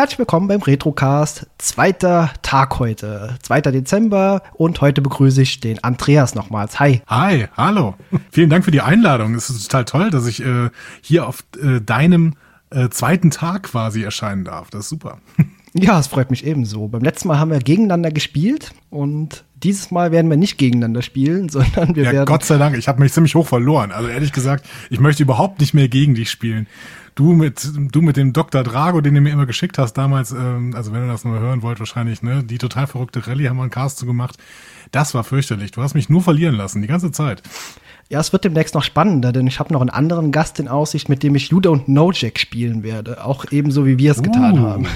Herzlich 0.00 0.18
willkommen 0.18 0.48
beim 0.48 0.62
Retrocast. 0.62 1.46
Zweiter 1.58 2.30
Tag 2.40 2.78
heute, 2.78 3.36
2. 3.42 3.60
Dezember 3.60 4.42
und 4.54 4.80
heute 4.80 5.02
begrüße 5.02 5.42
ich 5.42 5.60
den 5.60 5.84
Andreas 5.84 6.34
nochmals. 6.34 6.80
Hi. 6.80 7.02
Hi, 7.06 7.48
hallo. 7.54 7.96
Vielen 8.30 8.48
Dank 8.48 8.64
für 8.64 8.70
die 8.70 8.80
Einladung. 8.80 9.34
Es 9.34 9.50
ist 9.50 9.64
total 9.64 9.84
toll, 9.84 10.10
dass 10.10 10.26
ich 10.26 10.42
äh, 10.42 10.70
hier 11.02 11.26
auf 11.26 11.44
äh, 11.62 11.82
deinem 11.82 12.32
äh, 12.70 12.88
zweiten 12.88 13.30
Tag 13.30 13.64
quasi 13.64 14.02
erscheinen 14.02 14.44
darf. 14.44 14.70
Das 14.70 14.84
ist 14.84 14.88
super. 14.88 15.18
Ja, 15.72 16.00
es 16.00 16.08
freut 16.08 16.32
mich 16.32 16.44
ebenso. 16.44 16.88
Beim 16.88 17.02
letzten 17.02 17.28
Mal 17.28 17.38
haben 17.38 17.52
wir 17.52 17.60
gegeneinander 17.60 18.10
gespielt 18.10 18.72
und 18.90 19.44
dieses 19.62 19.92
Mal 19.92 20.10
werden 20.10 20.28
wir 20.28 20.36
nicht 20.36 20.58
gegeneinander 20.58 21.00
spielen, 21.00 21.48
sondern 21.50 21.94
wir 21.94 22.02
ja, 22.02 22.12
werden. 22.12 22.26
Gott 22.26 22.44
sei 22.44 22.58
Dank, 22.58 22.76
ich 22.76 22.88
habe 22.88 23.00
mich 23.00 23.12
ziemlich 23.12 23.36
hoch 23.36 23.46
verloren. 23.46 23.92
Also 23.92 24.08
ehrlich 24.08 24.32
gesagt, 24.32 24.66
ich 24.88 24.98
möchte 24.98 25.22
überhaupt 25.22 25.60
nicht 25.60 25.72
mehr 25.72 25.88
gegen 25.88 26.16
dich 26.16 26.28
spielen 26.28 26.66
du 27.20 27.32
mit, 27.32 27.70
du 27.92 28.00
mit 28.00 28.16
dem 28.16 28.32
Dr. 28.32 28.62
Drago, 28.62 29.02
den 29.02 29.14
du 29.14 29.20
mir 29.20 29.30
immer 29.30 29.44
geschickt 29.44 29.76
hast 29.76 29.92
damals, 29.92 30.32
ähm, 30.32 30.72
also 30.74 30.92
wenn 30.92 31.02
du 31.02 31.08
das 31.08 31.24
nur 31.24 31.38
hören 31.38 31.60
wollt, 31.60 31.78
wahrscheinlich, 31.78 32.22
ne, 32.22 32.42
die 32.42 32.56
total 32.56 32.86
verrückte 32.86 33.26
Rallye 33.26 33.48
haben 33.48 33.58
wir 33.58 33.62
einen 33.62 33.70
Cast 33.70 33.98
zu 33.98 34.06
gemacht. 34.06 34.38
Das 34.90 35.12
war 35.12 35.22
fürchterlich. 35.22 35.70
Du 35.70 35.82
hast 35.82 35.94
mich 35.94 36.08
nur 36.08 36.22
verlieren 36.22 36.54
lassen, 36.54 36.80
die 36.80 36.88
ganze 36.88 37.12
Zeit. 37.12 37.42
Ja, 38.08 38.18
es 38.20 38.32
wird 38.32 38.44
demnächst 38.44 38.74
noch 38.74 38.82
spannender, 38.82 39.32
denn 39.32 39.46
ich 39.46 39.60
habe 39.60 39.72
noch 39.72 39.82
einen 39.82 39.90
anderen 39.90 40.32
Gast 40.32 40.58
in 40.58 40.66
Aussicht, 40.66 41.08
mit 41.08 41.22
dem 41.22 41.34
ich 41.34 41.50
You 41.50 41.60
Don't 41.60 41.84
Know 41.84 42.10
Jack 42.10 42.38
spielen 42.38 42.82
werde. 42.82 43.24
Auch 43.24 43.44
ebenso, 43.50 43.86
wie 43.86 43.98
wir 43.98 44.12
es 44.12 44.22
getan 44.22 44.58
uh. 44.58 44.66
haben. 44.66 44.86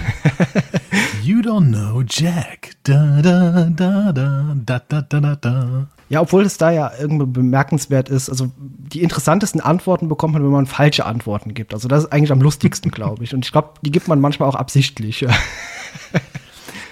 you 1.23 1.41
Don't 1.41 1.69
Know 1.69 2.03
Jack. 2.09 2.71
Da, 2.85 3.21
da, 3.23 3.71
da, 3.71 4.13
da, 4.13 4.57
da, 4.65 4.81
da, 4.89 5.03
da, 5.03 5.37
da. 5.37 5.87
Ja, 6.15 6.21
obwohl 6.21 6.45
es 6.45 6.59
da 6.59 6.71
ja 6.71 6.93
irgendwie 6.97 7.27
bemerkenswert 7.27 8.09
ist, 8.09 8.31
also 8.31 8.53
die 8.57 9.03
interessantesten 9.03 9.61
Antworten 9.61 10.09
bekommt 10.09 10.35
man, 10.35 10.45
wenn 10.45 10.53
man 10.53 10.67
falsche 10.67 11.07
Antworten 11.07 11.55
gibt. 11.55 11.75
Also 11.75 11.89
das 11.89 12.05
ist 12.05 12.13
eigentlich 12.13 12.31
am 12.31 12.41
lustigsten, 12.41 12.93
glaube 12.93 13.25
ich. 13.25 13.35
Und 13.35 13.45
ich 13.45 13.51
glaube, 13.51 13.71
die 13.83 13.91
gibt 13.91 14.07
man 14.07 14.21
manchmal 14.21 14.49
auch 14.49 14.55
absichtlich. 14.55 15.27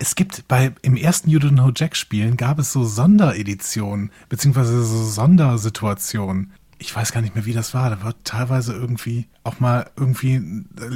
Es 0.01 0.17
gibt 0.17 0.49
bei 0.49 0.73
im 0.83 0.97
ersten 0.97 1.31
You 1.31 1.39
Don't 1.39 1.51
Know 1.51 1.71
Jack 1.73 1.95
Spielen 1.95 2.37
gab 2.37 2.59
es 2.59 2.73
so 2.73 2.83
Sondereditionen 2.83 4.11
beziehungsweise 4.29 4.83
so 4.83 5.05
Sondersituationen. 5.05 6.51
Ich 6.85 6.95
weiß 6.97 7.13
gar 7.13 7.21
nicht 7.21 7.35
mehr, 7.37 7.47
wie 7.47 7.53
das 7.53 7.75
war. 7.75 7.91
Da 7.91 8.03
wird 8.03 8.17
teilweise 8.25 8.73
irgendwie 8.73 9.29
auch 9.45 9.61
mal 9.61 9.87
irgendwie 9.97 10.43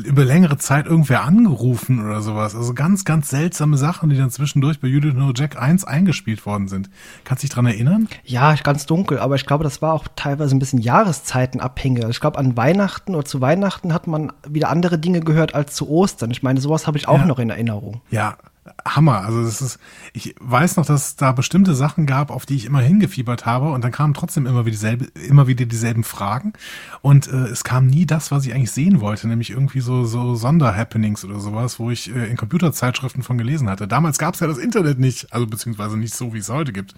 über 0.05 0.25
längere 0.25 0.59
Zeit 0.59 0.87
irgendwer 0.87 1.23
angerufen 1.23 2.05
oder 2.05 2.23
sowas. 2.23 2.57
Also 2.57 2.75
ganz, 2.75 3.05
ganz 3.05 3.29
seltsame 3.31 3.77
Sachen, 3.77 4.11
die 4.11 4.17
dann 4.17 4.31
zwischendurch 4.31 4.81
bei 4.81 4.89
Don't 4.89 5.13
Know 5.13 5.33
Jack 5.35 5.61
1 5.61 5.85
eingespielt 5.85 6.45
worden 6.45 6.67
sind. 6.67 6.91
Kannst 7.25 7.43
du 7.43 7.47
dich 7.47 7.55
dran 7.55 7.67
erinnern? 7.67 8.09
Ja, 8.25 8.55
ganz 8.57 8.87
dunkel, 8.87 9.19
aber 9.21 9.37
ich 9.37 9.47
glaube, 9.47 9.63
das 9.65 9.81
war 9.81 9.93
auch 9.93 10.07
teilweise 10.17 10.57
ein 10.57 10.59
bisschen 10.59 10.81
Jahreszeiten 10.81 11.61
abhängig. 11.61 11.99
Also 12.03 12.11
Ich 12.11 12.21
glaube, 12.21 12.39
an 12.39 12.57
Weihnachten 12.57 13.15
oder 13.15 13.25
zu 13.25 13.41
Weihnachten 13.41 13.95
hat 13.95 14.09
man 14.09 14.33
wieder 14.49 14.71
andere 14.71 14.99
Dinge 14.99 15.21
gehört 15.21 15.55
als 15.55 15.75
zu 15.75 15.89
Ostern. 15.89 16.31
Ich 16.33 16.43
meine, 16.43 16.61
sowas 16.61 16.87
habe 16.89 16.99
ich 16.99 17.07
auch 17.07 17.19
Ja. 17.21 17.27
noch 17.27 17.39
in 17.39 17.51
Erinnerung. 17.51 18.01
Ja, 18.11 18.37
Hammer. 18.85 19.23
Also 19.23 19.43
das 19.43 19.61
ist, 19.61 19.79
ich 20.13 20.35
weiß 20.41 20.77
noch, 20.77 20.87
dass 20.87 21.09
es 21.09 21.17
da 21.17 21.33
bestimmte 21.33 21.75
Sachen 21.75 22.07
gab, 22.07 22.31
auf 22.31 22.47
die 22.47 22.57
ich 22.57 22.67
immer 22.67 22.81
hingefiebert 22.81 23.47
habe 23.47 23.71
und 23.71 23.83
dann 23.83 23.93
kamen 23.93 24.15
trotzdem 24.15 24.47
immer 24.47 24.65
wieder 24.65 24.73
dieselbe, 24.73 25.05
immer 25.27 25.47
wieder 25.47 25.67
dieselben 25.67 26.05
Fragen 26.05 26.53
und 27.03 27.29
äh, 27.29 27.47
es 27.47 27.65
kam 27.65 27.87
nie 27.87 28.07
das, 28.07 28.31
was 28.31 28.47
ich 28.47 28.55
eigentlich 28.55 28.71
sehen 28.71 29.01
wollte, 29.01 29.29
nämlich 29.29 29.51
irgendwie 29.51 29.81
so 29.81 30.05
so 30.05 30.35
Sonderhappenings 30.35 31.25
oder 31.25 31.41
sowas, 31.41 31.79
wo 31.79 31.91
ich 31.91 32.15
äh, 32.15 32.27
in 32.27 32.37
Computerzeitschriften 32.37 33.23
von 33.23 33.39
gelesen 33.39 33.69
hatte. 33.69 33.89
Damals 33.89 34.19
gab 34.19 34.35
es 34.35 34.41
ja 34.41 34.47
das 34.47 34.59
Internet 34.59 34.99
nicht, 34.99 35.33
also 35.33 35.47
beziehungsweise 35.47 35.97
nicht 35.97 36.15
so, 36.15 36.35
wie 36.35 36.39
es 36.39 36.49
heute 36.49 36.73
gibt. 36.73 36.95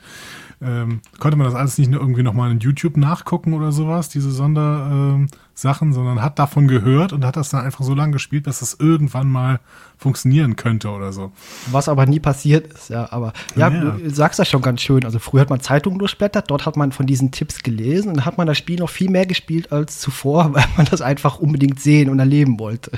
Ähm, 0.61 1.01
konnte 1.19 1.37
man 1.37 1.47
das 1.47 1.55
alles 1.55 1.79
nicht 1.79 1.91
nur 1.91 2.01
irgendwie 2.01 2.23
nochmal 2.23 2.51
in 2.51 2.59
YouTube 2.59 2.97
nachgucken 2.97 3.55
oder 3.55 3.71
sowas, 3.73 4.09
diese 4.09 4.31
Sondersachen, 4.31 5.23
ähm, 5.23 5.29
Sachen, 5.61 5.93
sondern 5.93 6.23
hat 6.23 6.39
davon 6.39 6.69
gehört 6.69 7.13
und 7.13 7.25
hat 7.25 7.37
das 7.37 7.49
dann 7.51 7.65
einfach 7.65 7.85
so 7.85 7.95
lange 7.95 8.13
gespielt, 8.13 8.47
dass 8.47 8.61
das 8.61 8.75
irgendwann 8.79 9.29
mal 9.29 9.59
funktionieren 9.97 10.55
könnte 10.57 10.89
oder 10.91 11.13
so. 11.13 11.33
Was 11.73 11.89
aber 11.89 12.07
nie 12.07 12.21
passiert 12.21 12.73
ist, 12.73 12.91
ja. 12.91 13.11
Aber 13.11 13.33
ja, 13.57 13.69
Ja. 13.69 13.81
du 13.91 14.11
sagst 14.11 14.39
das 14.39 14.49
schon 14.49 14.63
ganz 14.63 14.81
schön. 14.81 15.05
Also 15.05 15.19
früher 15.19 15.41
hat 15.41 15.51
man 15.51 15.61
Zeitungen 15.61 15.99
durchblättert, 15.99 16.51
dort 16.51 16.65
hat 16.67 16.77
man 16.77 16.93
von 16.93 17.07
diesen 17.07 17.33
Tipps 17.33 17.63
gelesen 17.63 18.13
und 18.13 18.25
hat 18.25 18.39
man 18.39 18.47
das 18.47 18.57
Spiel 18.59 18.79
noch 18.79 18.89
viel 18.91 19.11
mehr 19.11 19.27
gespielt 19.27 19.73
als 19.73 19.99
zuvor, 19.99 20.53
weil 20.55 20.65
man 20.77 20.87
das 20.91 21.03
einfach 21.03 21.39
unbedingt 21.39 21.81
sehen 21.81 22.09
und 22.09 22.19
erleben 22.21 22.59
wollte. 22.61 22.93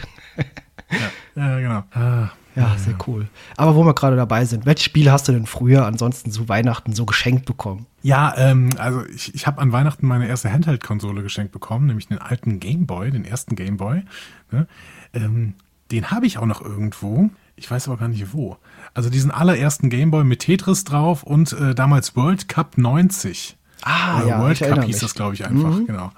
Ja, 1.36 1.58
genau. 1.60 1.82
Ah, 1.92 2.30
Ja, 2.56 2.76
sehr 2.76 2.94
cool. 3.06 3.28
Aber 3.56 3.76
wo 3.76 3.84
wir 3.84 3.94
gerade 3.94 4.16
dabei 4.16 4.44
sind, 4.44 4.66
welche 4.66 4.82
Spiele 4.82 5.12
hast 5.12 5.28
du 5.28 5.32
denn 5.32 5.46
früher 5.46 5.86
ansonsten 5.86 6.32
zu 6.32 6.48
Weihnachten 6.48 6.92
so 6.92 7.06
geschenkt 7.06 7.44
bekommen? 7.44 7.86
Ja, 8.02 8.34
ähm, 8.36 8.70
also 8.76 9.04
ich, 9.06 9.34
ich 9.34 9.46
habe 9.46 9.60
an 9.60 9.72
Weihnachten 9.72 10.06
meine 10.06 10.26
erste 10.26 10.52
Handheld-Konsole 10.52 11.22
geschenkt 11.22 11.52
bekommen, 11.52 11.86
nämlich 11.86 12.08
den 12.08 12.18
alten 12.18 12.58
Game 12.58 12.86
Boy, 12.86 13.10
den 13.10 13.24
ersten 13.24 13.54
Game 13.54 13.76
Boy. 13.76 14.02
Ne? 14.50 14.66
Ähm, 15.14 15.54
den 15.92 16.10
habe 16.10 16.26
ich 16.26 16.38
auch 16.38 16.46
noch 16.46 16.60
irgendwo. 16.60 17.30
Ich 17.56 17.70
weiß 17.70 17.88
aber 17.88 17.98
gar 17.98 18.08
nicht 18.08 18.32
wo. 18.32 18.56
Also 18.94 19.10
diesen 19.10 19.30
allerersten 19.30 19.90
Game 19.90 20.10
Boy 20.10 20.24
mit 20.24 20.40
Tetris 20.40 20.84
drauf 20.84 21.22
und 21.22 21.52
äh, 21.52 21.74
damals 21.74 22.16
World 22.16 22.48
Cup 22.48 22.78
90. 22.78 23.56
Ah, 23.82 24.18
Oder 24.18 24.28
ja, 24.28 24.40
World 24.40 24.58
Cup 24.58 24.84
hieß 24.84 24.86
mich. 24.86 24.96
Mhm. 24.96 25.00
das, 25.00 25.14
glaube 25.14 25.34
ich, 25.34 25.46
einfach, 25.46 25.86
genau. 25.86 26.12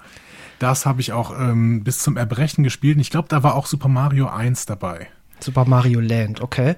Das 0.59 0.85
habe 0.85 1.01
ich 1.01 1.11
auch 1.11 1.37
ähm, 1.37 1.83
bis 1.83 1.99
zum 1.99 2.17
Erbrechen 2.17 2.63
gespielt. 2.63 2.95
Und 2.95 3.01
ich 3.01 3.09
glaube, 3.09 3.27
da 3.27 3.43
war 3.43 3.55
auch 3.55 3.65
Super 3.65 3.89
Mario 3.89 4.27
1 4.27 4.65
dabei. 4.65 5.09
Super 5.43 5.65
Mario 5.65 5.99
Land, 5.99 6.41
okay. 6.41 6.75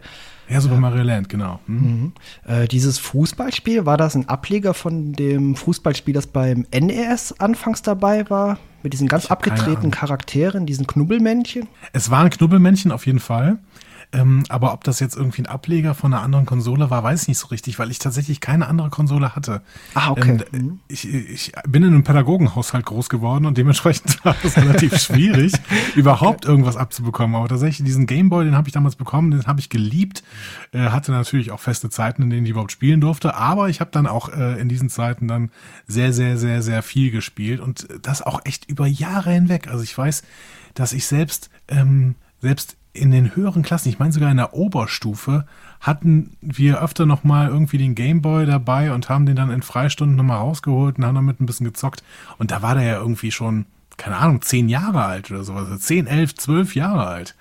Ja, 0.48 0.62
Super 0.62 0.78
Mario 0.78 1.03
Land, 1.03 1.30
genau. 1.30 1.59
Hm. 1.66 2.14
Äh, 2.46 2.68
dieses 2.68 3.00
Fußballspiel, 3.00 3.86
war 3.86 3.98
das 3.98 4.16
ein 4.16 4.30
Ableger 4.30 4.74
von 4.74 5.14
dem 5.14 5.56
Fußballspiel, 5.56 6.14
das 6.14 6.28
beim 6.28 6.68
NES 6.72 7.40
anfangs 7.40 7.81
dabei 7.81 8.30
war? 8.30 8.59
Mit 8.84 8.94
diesen 8.94 9.08
ganz 9.08 9.25
Ahnung. 9.25 9.92
Charakteren, 9.92 10.66
diesen 10.68 10.86
Knubbelmännchen? 10.86 11.68
Es 11.94 12.12
war 12.12 12.24
ein 12.24 12.30
Knubbelmännchen 12.30 12.92
auf 12.92 13.08
jeden 13.08 13.20
Fall. 13.20 13.58
Ähm, 14.16 14.44
aber 14.48 14.72
ob 14.72 14.84
das 14.86 15.02
jetzt 15.02 15.18
irgendwie 15.18 15.42
ein 15.42 15.46
Ableger 15.48 15.94
von 15.94 16.14
einer 16.14 16.24
anderen 16.24 16.46
Konsole 16.46 16.90
war, 16.90 17.03
weiß 17.03 17.24
ich 17.24 17.28
nicht 17.28 17.38
so 17.38 17.48
richtig, 17.48 17.80
weil 17.80 17.92
ich 17.92 18.00
tatsächlich 18.00 18.40
keine 18.40 18.68
andere 18.68 18.90
Konsole 18.90 19.36
hatte. 19.36 19.62
Ah, 19.94 20.12
okay. 20.12 20.38
Ähm, 20.53 20.80
ich, 20.88 21.14
ich 21.14 21.52
bin 21.68 21.84
in 21.84 21.94
einem 21.94 22.03
Pädagogenhaushalt 22.03 22.86
groß 22.86 23.09
geworden 23.09 23.46
und 23.46 23.58
dementsprechend 23.58 24.24
war 24.25 24.36
es 24.44 24.56
relativ 24.56 24.98
schwierig, 24.98 25.54
überhaupt 25.96 26.46
irgendwas 26.46 26.78
abzubekommen. 26.78 27.36
Aber 27.36 27.50
tatsächlich 27.50 27.86
diesen 27.86 28.06
Gameboy, 28.06 28.46
den 28.46 28.56
habe 28.56 28.70
ich 28.70 28.74
damals 28.74 28.96
bekommen, 28.96 29.31
den 29.31 29.44
habe 29.48 29.59
ich 29.59 29.70
geliebt. 29.70 30.24
Äh, 30.72 30.90
hatte 30.90 31.12
natürlich 31.12 31.52
auch 31.52 31.59
feste 31.59 31.90
Zeiten, 31.90 32.22
in 32.22 32.30
denen 32.30 32.46
ich 32.46 32.52
überhaupt 32.52 32.72
spielen 32.72 33.02
durfte. 33.02 33.36
Aber 33.36 33.68
ich 33.68 33.81
habe 33.81 33.92
dann 33.92 34.08
auch 34.08 34.30
äh, 34.30 34.59
in 34.62 34.70
diesen 34.70 34.90
Zeiten 34.90 35.28
dann 35.28 35.52
sehr, 35.88 36.14
sehr, 36.14 36.38
sehr, 36.38 36.62
sehr 36.62 36.84
viel 36.84 37.12
gespielt 37.12 37.59
und 37.59 37.88
das 38.02 38.22
auch 38.22 38.40
echt 38.46 38.70
über 38.70 38.88
Jahre 38.88 39.31
hinweg. 39.31 39.68
Also 39.68 39.84
ich 39.84 39.98
weiß, 39.98 40.24
dass 40.74 40.94
ich 40.94 41.06
selbst, 41.06 41.50
ähm, 41.68 42.16
selbst 42.42 42.78
in 42.95 43.11
den 43.11 43.35
höheren 43.35 43.61
Klassen, 43.61 43.89
ich 43.89 44.00
meine 44.00 44.11
sogar 44.11 44.31
in 44.31 44.38
der 44.38 44.53
Oberstufe, 44.53 45.45
hatten 45.81 46.38
wir 46.41 46.81
öfter 46.81 47.06
noch 47.06 47.23
mal 47.23 47.47
irgendwie 47.47 47.78
den 47.78 47.95
Gameboy 47.95 48.45
dabei 48.45 48.91
und 48.91 49.09
haben 49.09 49.25
den 49.25 49.35
dann 49.35 49.51
in 49.51 49.61
Freistunden 49.61 50.16
noch 50.16 50.23
mal 50.23 50.38
rausgeholt 50.38 50.97
und 50.97 51.06
haben 51.06 51.16
damit 51.16 51.39
ein 51.39 51.45
bisschen 51.45 51.66
gezockt. 51.66 52.03
Und 52.38 52.51
da 52.51 52.61
war 52.61 52.75
der 52.75 52.83
ja 52.83 52.97
irgendwie 52.97 53.31
schon, 53.31 53.66
keine 53.97 54.17
Ahnung, 54.17 54.41
zehn 54.41 54.69
Jahre 54.69 55.03
alt 55.03 55.29
oder 55.29 55.44
sowas. 55.44 55.79
Zehn, 55.81 56.07
elf, 56.07 56.35
zwölf 56.35 56.75
Jahre 56.75 57.07
alt. 57.07 57.35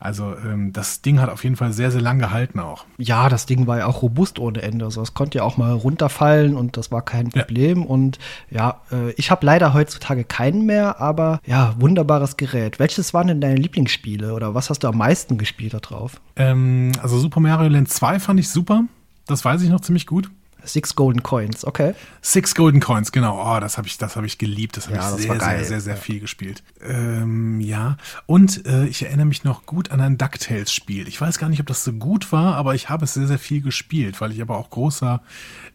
Also 0.00 0.36
ähm, 0.36 0.72
das 0.72 1.02
Ding 1.02 1.20
hat 1.20 1.28
auf 1.28 1.42
jeden 1.42 1.56
Fall 1.56 1.72
sehr, 1.72 1.90
sehr 1.90 2.00
lang 2.00 2.18
gehalten 2.20 2.60
auch. 2.60 2.84
Ja, 2.98 3.28
das 3.28 3.46
Ding 3.46 3.66
war 3.66 3.78
ja 3.78 3.86
auch 3.86 4.02
robust 4.02 4.38
ohne 4.38 4.62
Ende. 4.62 4.84
Also 4.84 5.02
es 5.02 5.12
konnte 5.14 5.38
ja 5.38 5.44
auch 5.44 5.56
mal 5.56 5.72
runterfallen 5.72 6.56
und 6.56 6.76
das 6.76 6.92
war 6.92 7.02
kein 7.02 7.30
Ja. 7.34 7.42
Problem. 7.42 7.84
Und 7.84 8.18
ja, 8.50 8.80
äh, 8.92 9.10
ich 9.12 9.30
habe 9.32 9.44
leider 9.44 9.74
heutzutage 9.74 10.22
keinen 10.24 10.66
mehr, 10.66 11.00
aber 11.00 11.40
ja, 11.44 11.74
wunderbares 11.78 12.36
Gerät. 12.36 12.78
Welches 12.78 13.12
waren 13.12 13.26
denn 13.26 13.40
deine 13.40 13.56
Lieblingsspiele 13.56 14.34
oder 14.34 14.54
was 14.54 14.70
hast 14.70 14.84
du 14.84 14.88
am 14.88 14.98
meisten 14.98 15.36
gespielt 15.36 15.74
da 15.74 15.80
drauf? 15.80 16.20
Ähm, 16.36 16.92
also 17.02 17.18
Super 17.18 17.40
Mario 17.40 17.68
Land 17.68 17.88
2 17.88 18.20
fand 18.20 18.38
ich 18.38 18.48
super. 18.50 18.84
Das 19.26 19.44
weiß 19.44 19.62
ich 19.62 19.68
noch 19.68 19.80
ziemlich 19.80 20.06
gut. 20.06 20.30
Six 20.64 20.94
Golden 20.96 21.22
Coins, 21.22 21.64
okay. 21.64 21.94
Six 22.20 22.54
Golden 22.54 22.80
Coins, 22.80 23.12
genau. 23.12 23.40
Oh, 23.42 23.60
das 23.60 23.78
habe 23.78 23.86
ich, 23.88 23.96
das 23.96 24.16
habe 24.16 24.26
ich 24.26 24.38
geliebt. 24.38 24.76
Das 24.76 24.86
habe 24.86 24.96
Ja, 24.96 25.04
ich 25.04 25.12
das 25.14 25.22
sehr, 25.22 25.40
sehr, 25.40 25.64
sehr, 25.64 25.80
sehr 25.80 25.96
viel 25.96 26.20
gespielt. 26.20 26.62
Ähm, 26.82 27.60
ja. 27.60 27.96
Und 28.26 28.66
äh, 28.66 28.86
ich 28.86 29.04
erinnere 29.04 29.26
mich 29.26 29.44
noch 29.44 29.64
gut 29.66 29.90
an 29.90 30.00
ein 30.00 30.18
DuckTales-Spiel. 30.18 31.08
Ich 31.08 31.20
weiß 31.20 31.38
gar 31.38 31.48
nicht, 31.48 31.60
ob 31.60 31.66
das 31.66 31.84
so 31.84 31.92
gut 31.92 32.32
war, 32.32 32.56
aber 32.56 32.74
ich 32.74 32.90
habe 32.90 33.04
es 33.04 33.14
sehr, 33.14 33.26
sehr 33.26 33.38
viel 33.38 33.62
gespielt, 33.62 34.20
weil 34.20 34.32
ich 34.32 34.42
aber 34.42 34.58
auch 34.58 34.68
großer 34.70 35.22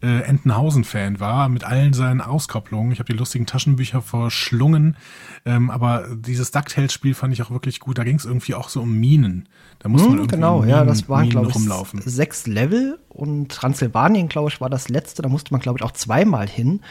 äh, 0.02 0.22
Entenhausen-Fan 0.24 1.20
war, 1.20 1.50
mit 1.50 1.64
allen 1.64 1.94
seinen 1.94 2.22
Auskopplungen. 2.22 2.92
Ich 2.92 3.00
habe 3.00 3.12
die 3.12 3.18
lustigen 3.18 3.46
Taschenbücher 3.46 4.02
verschlungen. 4.02 4.98
Ähm, 5.46 5.72
aber 5.72 6.08
dieses 6.16 6.52
DuckTales-Spiel 6.52 7.14
fand 7.16 7.34
ich 7.34 7.42
auch 7.42 7.52
wirklich 7.52 7.80
gut. 7.80 7.98
Da 7.98 8.04
ging 8.04 8.18
es 8.18 8.26
irgendwie 8.26 8.54
auch 8.54 8.70
so 8.70 8.82
um 8.82 8.94
Minen. 9.00 9.48
Da 9.80 9.90
muss 9.90 10.08
man 10.08 10.18
Hm, 10.18 10.20
irgendwie 10.20 10.38
genau, 10.38 10.62
in 10.62 10.64
ja, 10.64 10.84
Minen, 10.84 10.88
das 10.88 11.08
waren, 11.10 11.30
Minen 11.30 11.30
glaube 11.30 11.50
ich, 11.50 11.56
rumlaufen. 11.56 12.02
sechs 12.06 12.48
Level 12.48 13.00
und 13.10 13.52
Transsilvanien, 13.52 14.28
glaube 14.30 14.50
ich, 14.50 14.60
war 14.62 14.70
das 14.74 14.90
letzte. 14.90 15.22
Da 15.22 15.30
musste 15.30 15.54
man, 15.54 15.62
glaube 15.62 15.80
ich, 15.80 15.84
auch 15.84 15.92
zweimal 15.92 16.48
hin. 16.48 16.82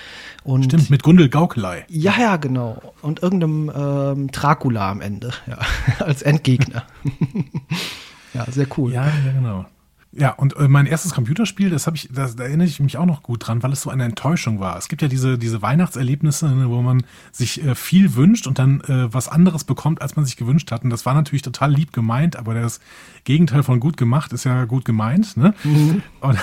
Und 0.45 0.65
Stimmt, 0.65 0.91
mit 0.91 1.03
Gundel 1.03 1.29
Gaukelei. 1.29 1.85
Ja, 1.89 2.15
ja, 2.19 2.37
genau. 2.37 2.95
Und 3.03 3.23
irgendeinem 3.23 3.71
ähm, 3.75 4.31
Dracula 4.31 4.91
am 4.91 5.01
Ende, 5.01 5.33
ja, 5.47 5.59
als 5.99 6.23
Endgegner. 6.23 6.85
ja, 8.35 8.51
sehr 8.51 8.67
cool. 8.77 8.93
Ja, 8.93 9.07
ja, 9.07 9.33
genau. 9.33 9.67
Ja, 10.15 10.33
und 10.33 10.55
äh, 10.57 10.69
mein 10.69 10.85
erstes 10.85 11.15
Computerspiel, 11.15 11.71
das 11.71 11.87
habe 11.87 11.97
ich, 11.97 12.11
das, 12.13 12.37
da 12.37 12.45
erinnere 12.45 12.67
ich 12.67 12.81
mich 12.81 12.99
auch 12.99 13.07
noch 13.07 13.23
gut 13.23 13.47
dran, 13.47 13.63
weil 13.63 13.73
es 13.73 13.81
so 13.81 13.89
eine 13.89 14.05
Enttäuschung 14.05 14.61
war. 14.61 14.77
Es 14.77 14.89
gibt 14.89 15.01
ja 15.01 15.09
diese, 15.09 15.39
diese 15.39 15.63
Weihnachtserlebnisse, 15.63 16.55
ne, 16.55 16.69
wo 16.69 16.83
man 16.83 17.03
sich 17.33 17.65
äh, 17.65 17.75
viel 17.75 18.15
wünscht 18.15 18.47
und 18.47 18.59
dann 18.59 18.83
äh, 18.83 19.13
was 19.13 19.29
anderes 19.29 19.65
bekommt, 19.65 20.03
als 20.03 20.15
man 20.15 20.27
sich 20.27 20.37
gewünscht 20.37 20.71
hat. 20.71 20.85
Und 20.85 20.91
das 20.91 21.07
war 21.07 21.15
natürlich 21.15 21.41
total 21.41 21.73
lieb 21.73 21.95
gemeint, 21.95 22.37
aber 22.37 22.53
das 22.53 22.81
Gegenteil 23.25 23.63
von 23.63 23.81
gut 23.81 23.97
gemacht 23.97 24.35
ist 24.35 24.45
ja 24.45 24.67
gut 24.67 24.85
gemeint. 24.85 25.39
Ne? 25.39 25.55
Mhm. 25.65 26.03
Und 26.21 26.39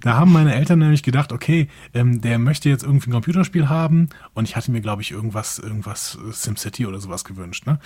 da 0.00 0.14
haben 0.14 0.32
meine 0.32 0.54
Eltern 0.54 0.78
nämlich 0.78 1.02
gedacht, 1.02 1.32
okay, 1.32 1.68
ähm, 1.94 2.20
der 2.20 2.38
möchte 2.38 2.68
jetzt 2.68 2.84
irgendwie 2.84 3.10
ein 3.10 3.12
Computerspiel 3.12 3.68
haben 3.68 4.08
und 4.34 4.48
ich 4.48 4.56
hatte 4.56 4.70
mir, 4.70 4.80
glaube 4.80 5.02
ich, 5.02 5.10
irgendwas, 5.10 5.58
irgendwas 5.58 6.18
äh, 6.28 6.32
SimCity 6.32 6.86
oder 6.86 7.00
sowas 7.00 7.24
gewünscht. 7.24 7.66
Ne? 7.66 7.78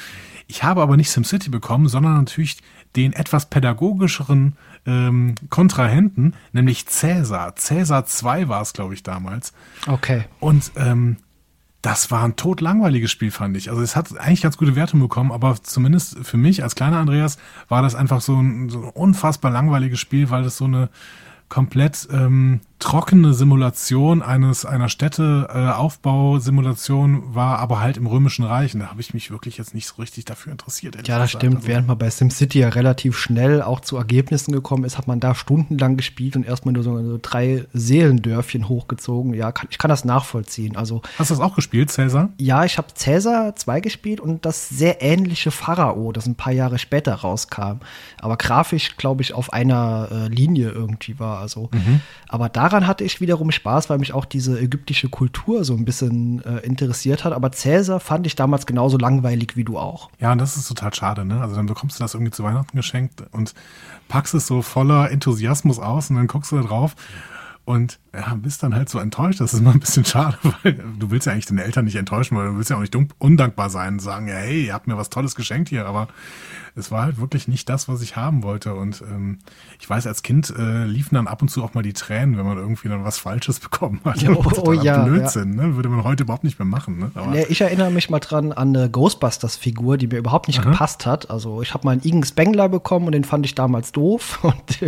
Ich 0.47 0.65
habe 0.65 0.83
aber 0.83 0.97
nicht 0.97 1.11
SimCity 1.11 1.51
bekommen, 1.51 1.89
sondern 1.89 2.15
natürlich 2.15 2.59
den 2.97 3.13
etwas 3.13 3.49
pädagogischeren 3.49 4.57
ähm, 4.87 5.35
Kontrahenten, 5.49 6.35
nämlich 6.53 6.87
Cäsar. 6.87 7.57
Cäsar 7.57 8.05
2 8.05 8.49
war 8.49 8.63
es, 8.63 8.73
glaube 8.73 8.95
ich, 8.95 9.03
damals. 9.03 9.53
Okay. 9.87 10.25
Und 10.41 10.73
ähm, 10.77 11.17
das 11.83 12.13
war 12.13 12.23
ein 12.25 12.37
totlangweiliges 12.37 13.11
Spiel, 13.11 13.33
fand 13.33 13.57
ich. 13.57 13.69
Also 13.69 13.83
es 13.83 13.97
hat 13.97 14.17
eigentlich 14.17 14.43
ganz 14.43 14.57
gute 14.57 14.77
Wertungen 14.77 15.03
bekommen, 15.03 15.33
aber 15.33 15.57
zumindest 15.61 16.17
für 16.23 16.37
mich 16.37 16.63
als 16.63 16.77
kleiner 16.77 16.99
Andreas 16.99 17.39
war 17.69 17.83
das 17.83 17.97
einfach 17.97 18.21
so 18.21 18.41
ein, 18.41 18.69
so 18.69 18.85
ein 18.85 18.89
unfassbar 18.91 19.51
langweiliges 19.51 19.99
Spiel, 19.99 20.31
weil 20.31 20.45
das 20.45 20.57
so 20.57 20.67
eine 20.67 20.91
komplett 21.53 22.09
ähm, 22.11 22.63
trockene 22.83 23.33
Simulation 23.33 24.23
eines 24.23 24.67
einer 24.67 24.89
Städte 24.89 25.49
äh, 25.55 25.69
Aufbausimulation 25.71 27.33
war, 27.33 27.61
aber 27.61 27.79
halt 27.79 27.97
im 27.97 28.09
Römischen 28.09 28.45
Reich. 28.45 28.75
Und 28.75 28.81
da 28.81 28.89
habe 28.89 29.01
ich 29.01 29.15
mich 29.15 29.31
wirklich 29.31 29.57
jetzt 29.57 29.73
nicht 29.73 29.87
so 29.87 30.03
richtig 30.03 30.25
dafür 30.25 30.51
interessiert. 30.51 31.07
Ja, 31.07 31.21
das 31.21 31.31
stimmt. 31.31 31.57
Also, 31.57 31.69
Während 31.69 31.87
man 31.87 31.97
bei 31.97 32.11
SimCity 32.11 32.59
ja 32.59 32.71
relativ 32.71 33.17
schnell 33.17 33.63
auch 33.63 33.81
zu 33.81 33.97
Ergebnissen 33.97 34.51
gekommen 34.51 34.83
ist, 34.83 34.99
hat 34.99 35.07
man 35.07 35.21
da 35.21 35.37
stundenlang 35.37 35.97
gespielt 35.97 36.35
und 36.35 36.45
erstmal 36.45 36.73
nur 36.73 36.83
so, 36.83 37.01
so 37.05 37.21
drei 37.23 37.67
Seelendörfchen 37.73 38.69
hochgezogen. 38.69 39.33
Ja, 39.33 39.53
kann, 39.53 39.69
ich 39.71 39.79
kann 39.79 39.89
das 39.89 40.05
nachvollziehen. 40.05 40.77
Also 40.77 41.03
hast 41.19 41.31
du 41.31 41.35
das 41.35 41.41
auch 41.41 41.55
gespielt, 41.55 41.93
Cäsar? 41.93 42.31
Ja, 42.39 42.65
ich 42.65 42.79
habe 42.79 42.89
Cäsar 42.95 43.55
2 43.55 43.81
gespielt 43.81 44.19
und 44.19 44.45
das 44.45 44.69
sehr 44.69 45.03
ähnliche 45.03 45.53
Pharao, 45.53 46.11
das 46.11 46.27
ein 46.27 46.35
paar 46.35 46.53
Jahre 46.53 46.81
später 46.81 47.15
rauskam, 47.15 47.79
aber 48.19 48.37
grafisch 48.37 48.97
glaube 48.97 49.23
ich 49.23 49.35
auf 49.35 49.53
einer 49.53 50.09
äh, 50.11 50.29
Linie 50.29 50.71
irgendwie 50.71 51.21
war. 51.21 51.39
Also, 51.39 51.71
mhm. 51.73 52.01
aber 52.29 52.49
da 52.49 52.72
daran 52.73 52.87
hatte 52.87 53.05
ich 53.05 53.21
wiederum 53.21 53.51
Spaß, 53.51 53.91
weil 53.91 53.99
mich 53.99 54.13
auch 54.13 54.25
diese 54.25 54.59
ägyptische 54.59 55.09
Kultur 55.09 55.65
so 55.65 55.75
ein 55.75 55.85
bisschen 55.85 56.43
äh, 56.45 56.59
interessiert 56.61 57.25
hat. 57.25 57.33
Aber 57.33 57.53
Cäsar 57.53 58.01
fand 58.01 58.27
ich 58.27 58.35
damals 58.35 58.67
genauso 58.67 58.97
langweilig 58.97 59.57
wie 59.57 59.65
du 59.65 59.79
auch. 59.79 60.11
Ja, 60.19 60.33
und 60.33 60.39
das 60.39 60.57
ist 60.57 60.69
total 60.69 60.95
schade, 60.95 61.25
ne? 61.25 61.41
Also 61.41 61.55
dann 61.55 61.67
bekommst 61.67 61.99
du 61.99 62.05
das 62.05 62.15
irgendwie 62.15 62.33
zu 62.33 62.43
Weihnachten 62.43 62.77
geschenkt 62.77 63.23
und 63.33 63.55
packst 64.09 64.35
es 64.35 64.47
so 64.47 64.63
voller 64.63 65.11
Enthusiasmus 65.11 65.79
aus 65.79 66.11
und 66.11 66.17
dann 66.17 66.27
guckst 66.27 66.53
du 66.53 66.57
da 66.57 66.63
drauf 66.63 66.97
und 67.65 68.01
ja, 68.13 68.35
bist 68.35 68.63
dann 68.63 68.75
halt 68.75 68.89
so 68.89 68.99
enttäuscht. 68.99 69.41
Das 69.41 69.53
ist 69.53 69.61
immer 69.61 69.73
ein 69.73 69.81
bisschen 69.81 70.05
schade, 70.05 70.39
weil 70.63 70.73
du 70.99 71.11
willst 71.11 71.27
ja 71.27 71.33
eigentlich 71.33 71.47
deine 71.47 71.65
Eltern 71.65 71.85
nicht 71.85 71.97
enttäuschen, 71.97 72.37
weil 72.37 72.49
du 72.49 72.57
willst 72.57 72.71
ja 72.71 72.77
auch 72.77 72.81
nicht 72.81 72.97
undankbar 73.19 73.71
sein 73.71 73.95
und 73.95 74.01
sagen, 74.01 74.29
ja, 74.29 74.35
hey, 74.35 74.67
ihr 74.67 74.75
habt 74.75 74.87
mir 74.87 74.97
was 74.97 75.11
Tolles 75.11 75.35
geschenkt 75.35 75.69
hier, 75.69 75.87
aber 75.87 76.09
es 76.75 76.91
war 76.91 77.03
halt 77.03 77.21
wirklich 77.21 77.49
nicht 77.49 77.69
das, 77.69 77.89
was 77.89 78.03
ich 78.03 78.17
haben 78.17 78.43
wollte. 78.43 78.75
Und 78.75 79.03
ähm, 79.03 79.39
ich 79.81 79.89
weiß, 79.89 80.07
als 80.07 80.23
Kind 80.23 80.53
äh, 80.57 80.85
liefen 80.85 81.15
dann 81.15 81.27
ab 81.27 81.43
und 81.43 81.49
zu 81.49 81.63
auch 81.63 81.75
mal 81.75 81.83
die 81.83 81.93
Tränen, 81.93 82.39
wenn 82.39 82.47
man 82.47 82.59
irgendwie 82.59 82.89
dann 82.89 83.05
was 83.05 83.19
Falsches 83.19 83.61
bekommen 83.61 84.01
hat. 84.05 84.23
Ja, 84.23 84.31
oh, 84.31 84.45
oh 84.65 84.73
ja, 84.73 85.05
Blödsinn, 85.05 85.57
ja. 85.57 85.67
Ne? 85.67 85.77
würde 85.77 85.89
man 85.89 86.05
heute 86.05 86.25
überhaupt 86.25 86.45
nicht 86.45 86.59
mehr 86.59 86.67
machen. 86.67 86.99
Ne? 86.99 87.11
Nee, 87.31 87.47
ich 87.49 87.61
erinnere 87.61 87.91
mich 87.91 88.11
mal 88.11 88.21
dran 88.21 88.53
an 88.53 88.77
eine 88.77 88.91
Ghostbusters-Figur, 88.91 89.99
die 89.99 90.07
mir 90.07 90.19
überhaupt 90.19 90.49
nicht 90.49 90.61
Aha. 90.61 90.71
gepasst 90.71 91.07
hat. 91.07 91.31
Also 91.31 91.63
ich 91.63 91.75
habe 91.75 91.85
mal 91.85 91.93
einen 91.93 92.03
Igen 92.05 92.25
Spengler 92.25 92.69
bekommen 92.69 93.07
und 93.07 93.13
den 93.13 93.25
fand 93.25 93.45
ich 93.47 93.55
damals 93.55 93.93
doof. 93.93 94.41
Und 94.53 94.83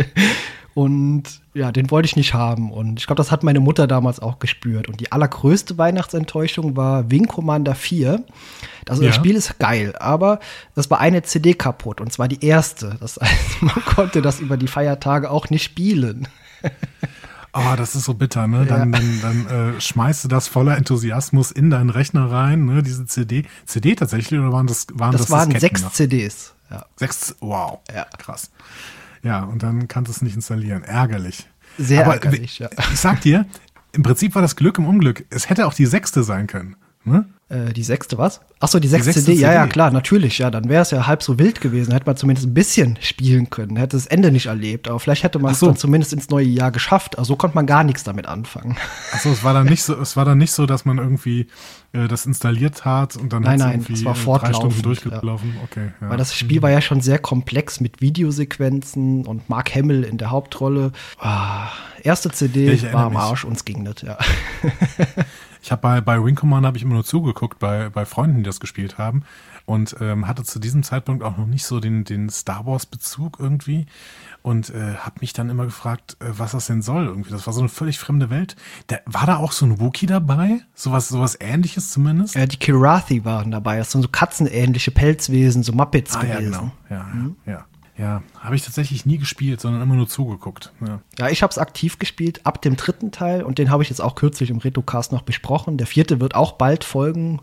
und 0.75 1.39
ja, 1.53 1.71
den 1.71 1.89
wollte 1.89 2.05
ich 2.05 2.17
nicht 2.17 2.33
haben. 2.33 2.69
Und 2.69 2.99
ich 2.99 3.07
glaube, 3.07 3.17
das 3.17 3.31
hat 3.31 3.43
meine 3.43 3.61
Mutter 3.61 3.87
damals 3.87 4.19
auch 4.19 4.39
gespürt. 4.39 4.89
Und 4.89 4.99
die 4.99 5.09
allergrößte 5.09 5.77
Weihnachtsenttäuschung 5.77 6.75
war 6.75 7.09
Wing 7.09 7.27
Commander 7.27 7.75
4. 7.75 8.21
Also 8.89 9.01
ja. 9.01 9.07
das 9.07 9.15
Spiel 9.15 9.37
ist 9.37 9.57
geil, 9.57 9.95
aber 9.97 10.41
das 10.75 10.91
war 10.91 10.99
eine 10.99 11.23
CD 11.23 11.53
kaputt. 11.75 12.01
Und 12.01 12.11
zwar 12.11 12.27
die 12.27 12.43
erste. 12.43 12.97
Das 12.99 13.17
heißt, 13.21 13.61
man 13.61 13.85
konnte 13.85 14.21
das 14.21 14.39
über 14.39 14.57
die 14.57 14.67
Feiertage 14.67 15.29
auch 15.29 15.49
nicht 15.49 15.63
spielen. 15.63 16.27
Oh, 17.53 17.75
das 17.77 17.95
ist 17.95 18.05
so 18.05 18.13
bitter, 18.13 18.47
ne? 18.47 18.65
Dann, 18.65 18.91
ja. 18.91 18.99
dann, 18.99 19.21
dann 19.21 19.75
äh, 19.75 19.81
schmeißt 19.81 20.25
du 20.25 20.27
das 20.27 20.47
voller 20.47 20.77
Enthusiasmus 20.77 21.51
in 21.51 21.69
deinen 21.69 21.89
Rechner 21.89 22.29
rein, 22.29 22.65
ne? 22.65 22.83
Diese 22.83 23.05
CD. 23.05 23.45
CD 23.65 23.95
tatsächlich 23.95 24.39
oder 24.39 24.51
waren 24.51 24.67
das 24.67 24.87
waren 24.93 25.11
das? 25.11 25.21
Das 25.21 25.31
waren 25.31 25.57
sechs 25.57 25.81
noch? 25.81 25.93
CDs. 25.93 26.53
Ja. 26.69 26.85
Sechs, 26.97 27.35
wow, 27.39 27.79
ja. 27.93 28.05
krass. 28.17 28.51
Ja, 29.23 29.43
und 29.43 29.63
dann 29.63 29.87
kannst 29.87 30.09
du 30.09 30.11
es 30.11 30.21
nicht 30.21 30.35
installieren. 30.35 30.83
Ärgerlich. 30.83 31.47
Sehr 31.77 32.05
Aber 32.05 32.15
ärgerlich, 32.15 32.59
ja. 32.59 32.69
Ich 32.91 32.99
sag 32.99 33.21
dir, 33.21 33.45
im 33.91 34.03
Prinzip 34.03 34.35
war 34.35 34.41
das 34.41 34.55
Glück 34.55 34.77
im 34.77 34.85
Unglück. 34.85 35.25
Es 35.29 35.49
hätte 35.49 35.65
auch 35.67 35.73
die 35.73 35.85
sechste 35.85 36.23
sein 36.23 36.47
können. 36.47 36.75
Ne? 37.05 37.25
Äh, 37.47 37.73
die 37.73 37.83
sechste 37.83 38.17
was? 38.17 38.41
Achso, 38.59 38.79
die 38.79 38.87
sechste, 38.87 39.11
die 39.11 39.13
sechste 39.13 39.31
CD. 39.31 39.41
Ja, 39.43 39.53
ja, 39.53 39.67
klar, 39.67 39.91
natürlich. 39.91 40.39
Ja, 40.39 40.49
dann 40.49 40.67
wäre 40.67 40.81
es 40.81 40.89
ja 40.89 41.05
halb 41.05 41.21
so 41.21 41.37
wild 41.37 41.61
gewesen. 41.61 41.93
Hätte 41.93 42.07
man 42.07 42.17
zumindest 42.17 42.47
ein 42.47 42.55
bisschen 42.55 42.97
spielen 43.01 43.51
können. 43.51 43.75
Hätte 43.77 43.95
das 43.95 44.07
Ende 44.07 44.31
nicht 44.31 44.47
erlebt. 44.47 44.87
Aber 44.87 44.99
vielleicht 44.99 45.21
hätte 45.21 45.37
man 45.37 45.51
es 45.51 45.59
so. 45.59 45.67
dann 45.67 45.75
zumindest 45.75 46.11
ins 46.11 46.29
neue 46.29 46.47
Jahr 46.47 46.71
geschafft. 46.71 47.19
Also 47.19 47.33
so 47.33 47.35
konnte 47.35 47.53
man 47.53 47.67
gar 47.67 47.83
nichts 47.83 48.03
damit 48.03 48.25
anfangen. 48.25 48.77
Achso, 49.11 49.29
es 49.29 49.43
war 49.43 49.53
dann 49.53 49.67
nicht 49.67 49.83
so, 49.83 49.95
es 50.01 50.17
war 50.17 50.25
dann 50.25 50.39
nicht 50.39 50.53
so, 50.53 50.65
dass 50.65 50.85
man 50.85 50.97
irgendwie 50.97 51.47
äh, 51.93 52.07
das 52.07 52.25
installiert 52.25 52.83
hat 52.83 53.15
und 53.15 53.31
dann 53.31 53.43
nein, 53.43 53.59
nein, 53.59 53.73
irgendwie 53.73 53.93
es 53.93 54.05
war 54.05 54.39
drei 54.39 54.53
Stunden 54.53 54.81
durchgelaufen. 54.81 55.53
Ja. 55.55 55.63
Okay. 55.65 55.91
Ja. 56.01 56.09
Weil 56.09 56.17
das 56.17 56.33
Spiel 56.33 56.63
war 56.63 56.71
ja 56.71 56.81
schon 56.81 57.01
sehr 57.01 57.19
komplex 57.19 57.79
mit 57.79 58.01
Videosequenzen 58.01 59.25
und 59.27 59.49
Mark 59.49 59.75
Hamill 59.75 60.03
in 60.03 60.17
der 60.17 60.31
Hauptrolle. 60.31 60.93
Ah, 61.19 61.67
erste 62.01 62.31
CD 62.31 62.81
war 62.91 63.05
am 63.05 63.17
Arsch, 63.17 63.45
uns 63.45 63.65
ging 63.65 63.85
das, 63.85 64.01
ja. 64.01 64.17
Ich 65.65 65.71
habe 65.71 65.81
bei, 65.81 65.99
bei 65.99 66.23
Wing 66.23 66.35
Commander 66.35 66.67
habe 66.67 66.77
ich 66.77 66.83
immer 66.83 66.93
nur 66.93 67.03
zugeguckt 67.03 67.57
bei, 67.57 67.89
bei 67.89 68.05
Freunden, 68.05 68.37
die 68.37 68.43
das 68.43 68.59
gespielt 68.59 68.99
haben 68.99 69.23
und 69.65 69.95
ähm, 69.99 70.27
hatte 70.27 70.43
zu 70.43 70.59
diesem 70.59 70.83
Zeitpunkt 70.83 71.23
auch 71.23 71.39
noch 71.39 71.47
nicht 71.47 71.65
so 71.65 71.79
den, 71.79 72.03
den 72.03 72.29
Star 72.29 72.67
Wars 72.67 72.85
Bezug 72.85 73.37
irgendwie 73.39 73.87
und 74.43 74.69
äh, 74.69 74.93
habe 74.99 75.15
mich 75.21 75.33
dann 75.33 75.49
immer 75.49 75.65
gefragt, 75.65 76.17
äh, 76.19 76.25
was 76.37 76.51
das 76.51 76.67
denn 76.67 76.83
soll 76.83 77.07
irgendwie. 77.07 77.31
Das 77.31 77.47
war 77.47 77.53
so 77.53 77.61
eine 77.61 77.69
völlig 77.69 77.97
fremde 77.97 78.29
Welt. 78.29 78.55
Da, 78.85 78.97
war 79.07 79.25
da 79.25 79.37
auch 79.37 79.51
so 79.51 79.65
ein 79.65 79.79
Wookie 79.79 80.05
dabei? 80.05 80.61
Sowas, 80.75 81.07
sowas 81.07 81.35
ähnliches 81.41 81.89
zumindest? 81.91 82.35
Ja, 82.35 82.45
die 82.45 82.57
Kirathi 82.57 83.25
waren 83.25 83.49
dabei. 83.49 83.79
Das 83.79 83.91
sind 83.91 84.03
so 84.03 84.07
katzenähnliche 84.07 84.91
Pelzwesen, 84.91 85.63
so 85.63 85.73
Muppets 85.73 86.15
ah, 86.15 86.19
gewesen. 86.21 86.43
Ja, 86.43 86.59
genau. 86.59 86.71
Ja, 86.91 87.03
mhm. 87.11 87.35
ja. 87.47 87.65
Ja, 87.97 88.23
habe 88.39 88.55
ich 88.55 88.63
tatsächlich 88.63 89.05
nie 89.05 89.17
gespielt, 89.17 89.61
sondern 89.61 89.81
immer 89.81 89.95
nur 89.95 90.07
zugeguckt. 90.07 90.73
Ja, 90.85 90.99
ja 91.17 91.29
ich 91.29 91.43
habe 91.43 91.51
es 91.51 91.57
aktiv 91.57 91.97
gespielt 91.97 92.45
ab 92.45 92.61
dem 92.61 92.75
dritten 92.75 93.11
Teil 93.11 93.43
und 93.43 93.57
den 93.57 93.69
habe 93.69 93.83
ich 93.83 93.89
jetzt 93.89 94.01
auch 94.01 94.15
kürzlich 94.15 94.49
im 94.49 94.57
Retrocast 94.57 95.13
noch 95.13 95.21
besprochen. 95.21 95.77
Der 95.77 95.87
vierte 95.87 96.19
wird 96.19 96.35
auch 96.35 96.53
bald 96.53 96.83
folgen. 96.83 97.41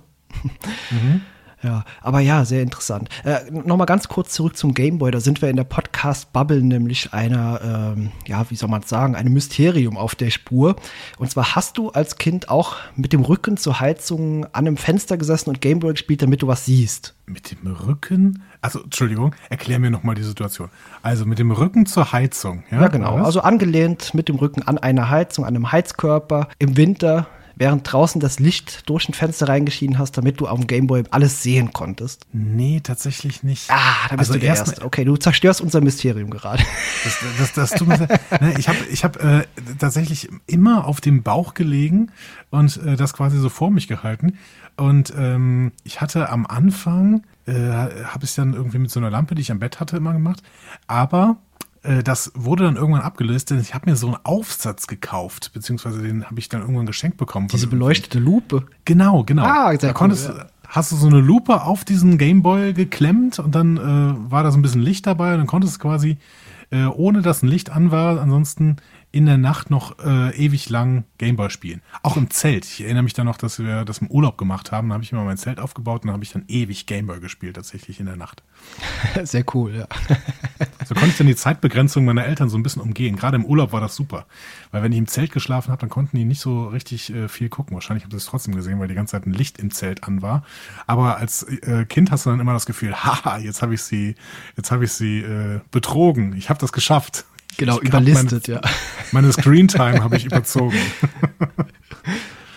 Mhm. 0.91 1.23
Ja, 1.62 1.85
aber 2.00 2.21
ja, 2.21 2.45
sehr 2.45 2.62
interessant. 2.62 3.09
Äh, 3.25 3.50
Nochmal 3.50 3.87
ganz 3.87 4.09
kurz 4.09 4.33
zurück 4.33 4.57
zum 4.57 4.75
Gameboy. 4.75 5.12
Da 5.12 5.21
sind 5.21 5.42
wir 5.42 5.49
in 5.49 5.57
der 5.57 5.64
Podcast-Bubble 5.64 6.61
nämlich 6.61 7.12
einer, 7.12 7.95
ähm, 7.97 8.11
ja, 8.26 8.45
wie 8.50 8.57
soll 8.57 8.69
man 8.69 8.83
sagen, 8.83 9.14
einem 9.14 9.33
Mysterium 9.33 9.97
auf 9.97 10.16
der 10.16 10.31
Spur. 10.31 10.75
Und 11.19 11.31
zwar 11.31 11.54
hast 11.54 11.78
du 11.78 11.90
als 11.90 12.19
Kind 12.19 12.49
auch 12.49 12.76
mit 12.97 13.12
dem 13.12 13.21
Rücken 13.21 13.57
zur 13.57 13.78
Heizung 13.78 14.45
an 14.47 14.66
einem 14.66 14.76
Fenster 14.76 15.16
gesessen 15.16 15.50
und 15.50 15.61
Gameboy 15.61 15.92
gespielt, 15.92 16.23
damit 16.23 16.42
du 16.42 16.49
was 16.49 16.66
siehst. 16.66 17.14
Mit 17.26 17.52
dem 17.52 17.73
Rücken? 17.73 18.42
Also, 18.61 18.83
Entschuldigung, 18.83 19.35
erklär 19.49 19.78
mir 19.78 19.90
nochmal 19.90 20.16
die 20.16 20.23
Situation. 20.25 20.69
Also 21.02 21.26
mit 21.26 21.38
dem 21.38 21.52
Rücken 21.52 21.87
zur 21.87 22.12
Heizung. 22.12 22.64
Ja, 22.71 22.83
ja 22.83 22.88
genau. 22.88 23.16
Also 23.16 23.40
angelehnt 23.40 24.14
mit 24.14 24.28
dem 24.28 24.37
Rücken 24.37 24.62
an 24.62 24.78
eine 24.78 25.11
Heizung, 25.11 25.45
an 25.45 25.54
einem 25.54 25.71
Heizkörper. 25.71 26.49
Im 26.59 26.76
Winter 26.76 27.28
während 27.57 27.91
draußen 27.91 28.21
das 28.21 28.39
Licht 28.39 28.89
durch 28.89 29.09
ein 29.09 29.15
Fenster 29.15 29.49
reingeschienen 29.49 29.99
hast, 29.99 30.17
damit 30.17 30.41
du 30.41 30.49
auf 30.49 30.59
dem 30.59 30.67
Gameboy 30.67 31.05
alles 31.11 31.43
sehen 31.43 31.73
konntest? 31.73 32.27
Nee, 32.33 32.81
tatsächlich 32.83 33.43
nicht. 33.43 33.71
Ah, 33.71 34.09
da 34.09 34.17
bist 34.17 34.31
also 34.31 34.35
du 34.35 34.39
der 34.41 34.49
Erste. 34.49 34.85
Okay, 34.85 35.05
du 35.05 35.17
zerstörst 35.17 35.61
unser 35.61 35.81
Mysterium 35.81 36.31
gerade. 36.31 36.63
Das, 37.05 37.19
das, 37.39 37.53
das 37.53 37.71
tut 37.73 37.89
mir 37.89 37.99
ne, 37.99 38.55
Ich 38.59 38.69
habe 38.69 38.79
ich 38.91 39.05
hab, 39.05 39.23
äh, 39.23 39.45
tatsächlich 39.79 40.29
immer 40.47 40.87
auf 40.87 41.01
dem 41.01 41.23
Bauch 41.23 41.55
gelegen 41.55 42.13
und 42.51 42.77
äh, 42.85 42.97
das 42.97 43.13
quasi 43.13 43.39
so 43.39 43.49
vor 43.49 43.71
mich 43.71 43.89
gehalten. 43.89 44.39
Und 44.77 45.13
ähm, 45.17 45.73
ich 45.85 46.01
hatte 46.01 46.31
am 46.31 46.47
Anfang, 46.47 47.25
äh, 47.47 47.53
habe 47.53 48.25
ich 48.25 48.35
dann 48.35 48.55
irgendwie 48.55 48.79
mit 48.79 48.91
so 48.91 49.01
einer 49.01 49.11
Lampe, 49.11 49.35
die 49.35 49.43
ich 49.43 49.53
am 49.53 49.59
Bett 49.59 49.81
hatte, 49.81 49.97
immer 49.97 50.13
gemacht. 50.13 50.43
Aber 50.87 51.37
äh, 51.83 52.03
das 52.03 52.33
wurde 52.35 52.65
dann 52.65 52.77
irgendwann 52.77 53.03
abgelöst, 53.03 53.51
denn 53.51 53.61
ich 53.61 53.75
habe 53.75 53.91
mir 53.91 53.97
so 53.97 54.09
einen 54.09 54.19
Aufsatz 54.25 54.87
gekauft, 54.87 55.51
beziehungsweise 55.53 56.03
den 56.03 56.25
habe 56.25 56.39
ich 56.39 56.49
dann 56.49 56.61
irgendwann 56.61 56.87
geschenkt 56.87 57.17
bekommen. 57.17 57.49
Diese 57.49 57.67
beleuchtete 57.67 58.19
Lupe. 58.19 58.65
Genau, 58.85 59.25
genau. 59.25 59.45
Ah, 59.45 59.75
da 59.77 59.93
konntest, 59.93 60.29
ja. 60.29 60.47
hast 60.69 60.93
du 60.93 60.97
so 60.97 61.09
eine 61.09 61.21
Lupe 61.21 61.62
auf 61.62 61.85
diesen 61.85 62.19
Gameboy 62.19 62.73
geklemmt 62.73 63.39
und 63.39 63.55
dann 63.55 63.77
äh, 63.77 64.31
war 64.31 64.43
da 64.43 64.53
so 64.53 64.59
ein 64.59 64.62
bisschen 64.62 64.83
Licht 64.83 65.07
dabei 65.07 65.33
und 65.33 65.39
dann 65.39 65.47
konntest 65.47 65.77
du 65.77 65.81
quasi, 65.81 66.19
äh, 66.71 66.85
ohne 66.85 67.23
dass 67.23 67.43
ein 67.43 67.49
Licht 67.49 67.71
an 67.71 67.91
war, 67.91 68.21
ansonsten 68.21 68.77
in 69.12 69.26
der 69.26 69.37
Nacht 69.37 69.71
noch 69.71 69.99
äh, 69.99 70.35
ewig 70.37 70.71
lang 70.71 71.04
Gameboy 71.19 71.50
spielen. 71.50 71.83
Auch 72.02 72.16
im 72.16 72.31
Zelt. 72.31 72.64
Ich 72.64 72.83
erinnere 72.83 73.02
mich 73.02 73.12
da 73.12 73.25
noch, 73.25 73.37
dass 73.37 73.59
wir 73.59 73.85
das 73.85 73.99
im 73.99 74.09
Urlaub 74.09 74.38
gemacht 74.38 74.73
haben. 74.73 74.88
Da 74.88 74.95
habe 74.95 75.04
ich 75.04 75.12
immer 75.12 75.25
mein 75.25 75.37
Zelt 75.37 75.61
aufgebaut 75.61 76.02
und 76.02 76.09
da 76.09 76.14
habe 76.14 76.25
ich 76.25 76.33
dann 76.33 76.45
ewig 76.49 76.87
Gameboy 76.87 77.21
gespielt, 77.21 77.57
tatsächlich 77.57 78.00
in 78.00 78.07
der 78.07 78.16
Nacht. 78.16 78.42
Sehr 79.23 79.45
cool, 79.54 79.75
ja. 79.75 79.87
So 80.85 80.95
konnte 80.95 81.11
ich 81.11 81.19
dann 81.19 81.28
die 81.28 81.37
Zeitbegrenzung 81.37 82.04
meiner 82.04 82.26
Eltern 82.26 82.49
so 82.49 82.59
ein 82.59 82.62
bisschen 82.62 82.83
umgehen. 82.83 83.16
Gerade 83.16 83.37
im 83.37 83.45
Urlaub 83.45 83.73
war 83.73 83.81
das 83.81 83.95
super. 83.95 84.26
Weil 84.73 84.83
wenn 84.83 84.92
ich 84.92 84.99
im 84.99 85.07
Zelt 85.07 85.31
geschlafen 85.31 85.71
habe, 85.71 85.81
dann 85.81 85.90
konnten 85.90 86.16
die 86.16 86.25
nicht 86.25 86.40
so 86.40 86.66
richtig 86.66 87.14
äh, 87.14 87.28
viel 87.28 87.49
gucken. 87.49 87.75
Wahrscheinlich 87.75 88.04
haben 88.04 88.11
sie 88.11 88.16
es 88.16 88.26
trotzdem 88.26 88.54
gesehen, 88.54 88.81
weil 88.81 88.88
die 88.88 88.95
ganze 88.95 89.12
Zeit 89.12 89.26
ein 89.26 89.33
Licht 89.33 89.59
im 89.59 89.71
Zelt 89.71 90.04
an 90.04 90.23
war. 90.23 90.45
Aber 90.87 91.19
als 91.19 91.45
äh, 91.45 91.85
Kind 91.85 92.11
hast 92.11 92.26
du 92.26 92.31
dann 92.31 92.40
immer 92.40 92.52
das 92.52 92.66
Gefühl, 92.66 92.95
haha, 93.04 93.38
jetzt 93.38 93.62
habe 93.62 93.75
ich 93.75 93.83
sie, 93.83 94.16
jetzt 94.57 94.73
habe 94.73 94.85
ich 94.85 94.92
sie 94.92 95.21
äh, 95.21 95.61
betrogen. 95.71 96.35
Ich 96.37 96.50
habe 96.50 96.59
das 96.59 96.73
geschafft. 96.73 97.26
Genau, 97.57 97.81
ich 97.81 97.89
überlistet, 97.89 98.49
meine, 98.49 98.61
ja. 98.63 98.71
Meine 99.13 99.33
Screentime 99.33 100.03
habe 100.03 100.17
ich 100.17 100.25
überzogen. 100.25 100.79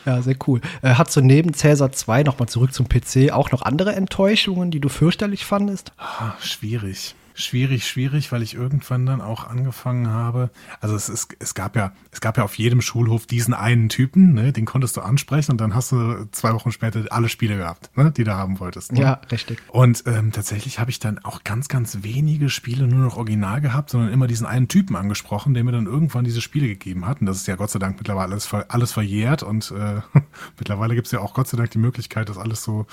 Ja, 0.07 0.21
sehr 0.21 0.35
cool. 0.45 0.61
Äh, 0.83 0.93
hat 0.93 1.11
so 1.11 1.19
neben 1.19 1.55
Cäsar 1.55 1.91
2 1.91 2.21
nochmal 2.21 2.47
zurück 2.47 2.71
zum 2.75 2.87
PC 2.87 3.31
auch 3.31 3.51
noch 3.51 3.63
andere 3.63 3.95
Enttäuschungen, 3.95 4.69
die 4.69 4.79
du 4.79 4.87
fürchterlich 4.87 5.45
fandest? 5.45 5.93
Ah, 5.97 6.33
schwierig 6.39 7.15
schwierig, 7.35 7.87
schwierig, 7.87 8.31
weil 8.31 8.41
ich 8.41 8.55
irgendwann 8.55 9.05
dann 9.05 9.21
auch 9.21 9.47
angefangen 9.47 10.07
habe. 10.07 10.49
Also 10.79 10.95
es, 10.95 11.09
ist, 11.09 11.35
es 11.39 11.53
gab 11.53 11.75
ja, 11.75 11.93
es 12.11 12.21
gab 12.21 12.37
ja 12.37 12.43
auf 12.43 12.55
jedem 12.57 12.81
Schulhof 12.81 13.27
diesen 13.27 13.53
einen 13.53 13.89
Typen, 13.89 14.33
ne, 14.33 14.53
den 14.53 14.65
konntest 14.65 14.97
du 14.97 15.01
ansprechen 15.01 15.51
und 15.51 15.61
dann 15.61 15.75
hast 15.75 15.91
du 15.91 16.27
zwei 16.31 16.53
Wochen 16.53 16.71
später 16.71 17.03
alle 17.09 17.29
Spiele 17.29 17.57
gehabt, 17.57 17.95
ne, 17.95 18.11
die 18.11 18.23
du 18.23 18.33
haben 18.33 18.59
wolltest. 18.59 18.93
Ne? 18.93 19.01
Ja, 19.01 19.21
richtig. 19.31 19.61
Und 19.67 20.03
ähm, 20.07 20.31
tatsächlich 20.31 20.79
habe 20.79 20.89
ich 20.89 20.99
dann 20.99 21.19
auch 21.19 21.43
ganz, 21.43 21.67
ganz 21.67 21.99
wenige 22.01 22.49
Spiele 22.49 22.87
nur 22.87 22.99
noch 22.99 23.17
original 23.17 23.61
gehabt, 23.61 23.89
sondern 23.89 24.11
immer 24.11 24.27
diesen 24.27 24.47
einen 24.47 24.67
Typen 24.67 24.95
angesprochen, 24.95 25.53
der 25.53 25.63
mir 25.63 25.73
dann 25.73 25.85
irgendwann 25.85 26.23
diese 26.23 26.41
Spiele 26.41 26.67
gegeben 26.67 27.05
hat. 27.05 27.19
Und 27.19 27.27
das 27.27 27.37
ist 27.37 27.47
ja 27.47 27.55
Gott 27.55 27.69
sei 27.69 27.79
Dank 27.79 27.97
mittlerweile 27.97 28.31
alles, 28.31 28.51
alles 28.53 28.93
verjährt 28.93 29.43
und 29.43 29.71
äh, 29.71 30.01
mittlerweile 30.57 30.95
gibt 30.95 31.07
es 31.07 31.11
ja 31.11 31.19
auch 31.19 31.33
Gott 31.33 31.47
sei 31.47 31.57
Dank 31.57 31.71
die 31.71 31.77
Möglichkeit, 31.79 32.29
das 32.29 32.37
alles 32.37 32.63
so 32.63 32.87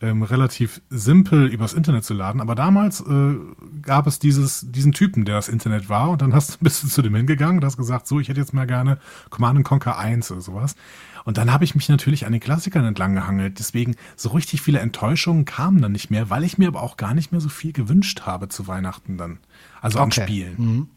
ähm, 0.00 0.22
relativ 0.22 0.82
simpel 0.90 1.46
übers 1.46 1.72
Internet 1.72 2.04
zu 2.04 2.14
laden. 2.14 2.40
Aber 2.40 2.54
damals 2.54 3.00
äh, 3.00 3.36
gab 3.82 4.06
es 4.06 4.18
dieses, 4.18 4.66
diesen 4.70 4.92
Typen, 4.92 5.24
der 5.24 5.36
das 5.36 5.48
Internet 5.48 5.88
war. 5.88 6.10
Und 6.10 6.22
dann 6.22 6.34
hast 6.34 6.54
du, 6.54 6.58
bist 6.60 6.82
du 6.82 6.88
zu 6.88 7.02
dem 7.02 7.14
hingegangen 7.14 7.58
und 7.58 7.64
hast 7.64 7.76
gesagt, 7.76 8.06
so, 8.06 8.20
ich 8.20 8.28
hätte 8.28 8.40
jetzt 8.40 8.52
mal 8.52 8.66
gerne 8.66 8.98
Command 9.30 9.64
Conquer 9.64 9.98
1 9.98 10.30
oder 10.32 10.40
sowas. 10.40 10.76
Und 11.24 11.38
dann 11.38 11.52
habe 11.52 11.64
ich 11.64 11.74
mich 11.74 11.88
natürlich 11.88 12.26
an 12.26 12.32
den 12.32 12.40
Klassikern 12.40 12.84
entlang 12.84 13.14
gehangelt. 13.14 13.58
Deswegen 13.58 13.96
so 14.14 14.28
richtig 14.30 14.62
viele 14.62 14.78
Enttäuschungen 14.78 15.44
kamen 15.44 15.80
dann 15.82 15.92
nicht 15.92 16.10
mehr, 16.10 16.30
weil 16.30 16.44
ich 16.44 16.56
mir 16.58 16.68
aber 16.68 16.82
auch 16.82 16.96
gar 16.96 17.14
nicht 17.14 17.32
mehr 17.32 17.40
so 17.40 17.48
viel 17.48 17.72
gewünscht 17.72 18.22
habe 18.22 18.48
zu 18.48 18.68
Weihnachten 18.68 19.16
dann. 19.16 19.38
Also 19.80 19.98
okay. 19.98 20.04
an 20.04 20.12
Spielen. 20.12 20.54
Mhm. 20.56 20.88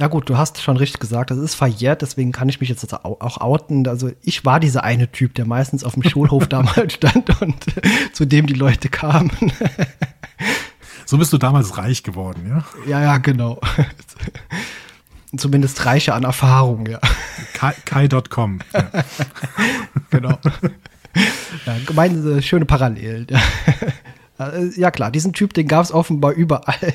Ja 0.00 0.06
gut, 0.06 0.30
du 0.30 0.38
hast 0.38 0.62
schon 0.62 0.78
richtig 0.78 0.98
gesagt, 0.98 1.30
das 1.30 1.36
ist 1.36 1.54
verjährt, 1.54 2.00
deswegen 2.00 2.32
kann 2.32 2.48
ich 2.48 2.58
mich 2.58 2.70
jetzt 2.70 2.90
auch 3.04 3.40
outen. 3.42 3.86
Also 3.86 4.10
ich 4.22 4.46
war 4.46 4.58
dieser 4.58 4.82
eine 4.82 5.12
Typ, 5.12 5.34
der 5.34 5.44
meistens 5.44 5.84
auf 5.84 5.92
dem 5.92 6.02
Schulhof 6.02 6.46
damals 6.48 6.94
stand 6.94 7.42
und 7.42 7.66
zu 8.14 8.24
dem 8.24 8.46
die 8.46 8.54
Leute 8.54 8.88
kamen. 8.88 9.30
So 11.06 11.18
bist 11.18 11.32
du 11.32 11.38
damals 11.38 11.76
reich 11.76 12.04
geworden, 12.04 12.46
ja? 12.48 12.64
Ja, 12.88 13.02
ja, 13.02 13.18
genau. 13.18 13.60
Zumindest 15.36 15.84
reicher 15.84 16.14
an 16.14 16.22
Erfahrung, 16.22 16.86
ja. 16.86 17.00
Kai.com. 17.84 18.60
Ja. 18.72 18.90
genau. 20.10 20.38
Ja, 21.66 21.76
gemeine 21.84 22.40
schöne 22.42 22.64
Parallelen. 22.64 23.26
Ja, 24.76 24.92
klar, 24.92 25.10
diesen 25.10 25.32
Typ, 25.32 25.52
den 25.52 25.66
gab 25.66 25.82
es 25.82 25.90
offenbar 25.90 26.30
überall. 26.30 26.92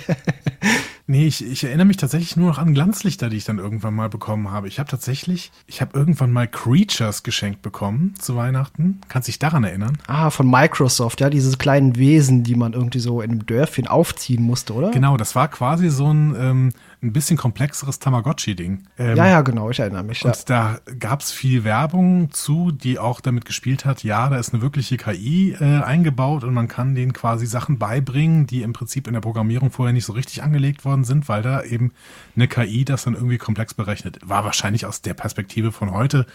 Nee, 1.08 1.28
ich, 1.28 1.46
ich 1.46 1.64
erinnere 1.64 1.86
mich 1.86 1.98
tatsächlich 1.98 2.36
nur 2.36 2.48
noch 2.48 2.58
an 2.58 2.74
Glanzlichter, 2.74 3.30
die 3.30 3.38
ich 3.38 3.46
dann 3.46 3.60
irgendwann 3.60 3.94
mal 3.94 4.10
bekommen 4.10 4.50
habe. 4.50 4.68
Ich 4.68 4.80
habe 4.80 4.90
tatsächlich, 4.90 5.52
ich 5.68 5.80
habe 5.80 5.98
irgendwann 5.98 6.32
mal 6.32 6.48
Creatures 6.48 7.22
geschenkt 7.22 7.62
bekommen 7.62 8.16
zu 8.20 8.36
Weihnachten. 8.36 9.02
Kannst 9.08 9.28
dich 9.28 9.38
daran 9.38 9.64
erinnern? 9.64 10.00
Ah, 10.08 10.32
von 10.32 10.50
Microsoft, 10.50 11.22
ja, 11.22 11.30
diese 11.30 11.56
kleinen 11.58 11.96
Wesen, 11.96 12.44
die 12.44 12.56
man 12.56 12.74
irgendwie 12.74 13.00
so 13.00 13.22
in 13.22 13.32
einem 13.32 13.46
Dörfchen 13.46 13.88
aufziehen 13.88 14.42
musste, 14.42 14.74
oder? 14.74 14.90
Genau, 14.90 15.16
das 15.16 15.36
war 15.36 15.48
quasi 15.48 15.90
so 15.90 16.12
ein, 16.12 16.36
ähm, 16.40 16.74
ein 17.02 17.14
bisschen 17.14 17.38
komplexeres 17.38 18.00
Tamagotchi-Ding. 18.00 18.84
Ähm, 18.98 19.18
ja, 19.18 19.28
ja, 19.28 19.42
genau, 19.42 19.70
ich 19.70 19.80
erinnere 19.80 20.04
mich. 20.04 20.24
Und 20.26 20.36
ja. 20.36 20.44
da 20.46 20.80
gab 21.00 21.22
es 21.22 21.32
viel 21.32 21.64
Werbung 21.64 22.32
zu, 22.32 22.72
die 22.72 23.00
auch 23.00 23.22
damit 23.22 23.46
gespielt 23.46 23.86
hat, 23.86 24.04
ja, 24.04 24.30
da 24.30 24.38
ist 24.38 24.54
eine 24.54 24.62
wirkliche 24.62 24.98
KI 24.98 25.56
äh, 25.60 25.82
eingebaut 25.82 26.44
und 26.44 26.54
man 26.54 26.68
kann 26.68 26.96
denen 26.96 27.14
quasi 27.14 27.46
Sachen 27.46 27.78
beibringen, 27.78 28.48
die 28.48 28.62
im 28.62 28.74
Prinzip 28.74 29.08
in 29.08 29.14
der 29.14 29.22
Programmierung 29.22 29.72
vorher 29.72 29.94
nicht 29.94 30.06
so 30.06 30.14
richtig 30.14 30.44
angelegt 30.44 30.86
worden 30.86 31.04
sind, 31.04 31.30
weil 31.30 31.42
da 31.42 31.64
eben 31.64 31.92
eine 32.36 32.48
KI 32.48 32.86
das 32.86 33.04
dann 33.04 33.14
irgendwie 33.14 33.38
komplex 33.38 33.74
berechnet. 33.74 34.20
War 34.24 34.44
wahrscheinlich 34.46 34.86
aus 34.86 35.02
der 35.02 35.14
Perspektive 35.14 35.72
von 35.72 35.92
heute 35.92 36.26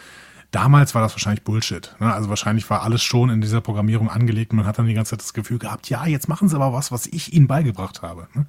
Damals 0.50 0.96
war 0.96 1.02
das 1.02 1.12
wahrscheinlich 1.12 1.44
Bullshit. 1.44 1.94
Ne? 2.00 2.12
Also 2.12 2.28
wahrscheinlich 2.28 2.68
war 2.70 2.82
alles 2.82 3.02
schon 3.02 3.30
in 3.30 3.40
dieser 3.40 3.60
Programmierung 3.60 4.10
angelegt 4.10 4.50
und 4.50 4.58
man 4.58 4.66
hat 4.66 4.78
dann 4.78 4.86
die 4.86 4.94
ganze 4.94 5.10
Zeit 5.10 5.20
das 5.20 5.32
Gefühl 5.32 5.58
gehabt, 5.58 5.88
ja, 5.88 6.06
jetzt 6.06 6.28
machen 6.28 6.48
sie 6.48 6.56
aber 6.56 6.72
was, 6.72 6.90
was 6.90 7.06
ich 7.06 7.32
ihnen 7.32 7.46
beigebracht 7.46 8.02
habe. 8.02 8.26
Ne? 8.34 8.46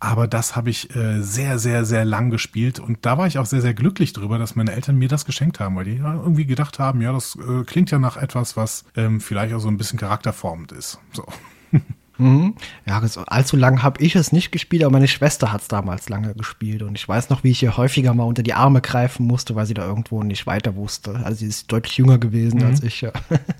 Aber 0.00 0.28
das 0.28 0.54
habe 0.54 0.70
ich 0.70 0.94
äh, 0.94 1.22
sehr, 1.22 1.58
sehr, 1.58 1.84
sehr 1.84 2.04
lang 2.04 2.30
gespielt. 2.30 2.78
Und 2.78 2.98
da 3.06 3.16
war 3.16 3.26
ich 3.26 3.38
auch 3.38 3.46
sehr, 3.46 3.62
sehr 3.62 3.74
glücklich 3.74 4.12
drüber, 4.12 4.38
dass 4.38 4.54
meine 4.54 4.72
Eltern 4.72 4.96
mir 4.96 5.08
das 5.08 5.24
geschenkt 5.24 5.60
haben, 5.60 5.76
weil 5.76 5.84
die 5.84 5.96
ja 5.96 6.14
irgendwie 6.14 6.46
gedacht 6.46 6.78
haben, 6.78 7.00
ja, 7.00 7.12
das 7.12 7.36
äh, 7.36 7.64
klingt 7.64 7.90
ja 7.90 7.98
nach 7.98 8.16
etwas, 8.16 8.56
was 8.56 8.84
ähm, 8.96 9.20
vielleicht 9.20 9.54
auch 9.54 9.60
so 9.60 9.68
ein 9.68 9.78
bisschen 9.78 9.98
charakterformend 9.98 10.72
ist. 10.72 10.98
So. 11.12 11.24
Mhm. 12.18 12.54
Ja, 12.86 13.02
allzu 13.26 13.56
lang 13.56 13.82
habe 13.82 14.00
ich 14.00 14.14
es 14.14 14.30
nicht 14.32 14.52
gespielt, 14.52 14.84
aber 14.84 14.92
meine 14.92 15.08
Schwester 15.08 15.52
hat 15.52 15.62
es 15.62 15.68
damals 15.68 16.08
lange 16.08 16.34
gespielt. 16.34 16.82
Und 16.82 16.96
ich 16.96 17.08
weiß 17.08 17.30
noch, 17.30 17.42
wie 17.42 17.50
ich 17.50 17.62
ihr 17.62 17.76
häufiger 17.76 18.14
mal 18.14 18.24
unter 18.24 18.42
die 18.42 18.54
Arme 18.54 18.80
greifen 18.80 19.26
musste, 19.26 19.54
weil 19.54 19.66
sie 19.66 19.74
da 19.74 19.84
irgendwo 19.86 20.22
nicht 20.22 20.46
weiter 20.46 20.76
wusste. 20.76 21.20
Also 21.24 21.40
sie 21.40 21.46
ist 21.46 21.72
deutlich 21.72 21.96
jünger 21.96 22.18
gewesen 22.18 22.60
mhm. 22.60 22.66
als 22.66 22.82
ich. 22.82 23.00
Ja. 23.00 23.12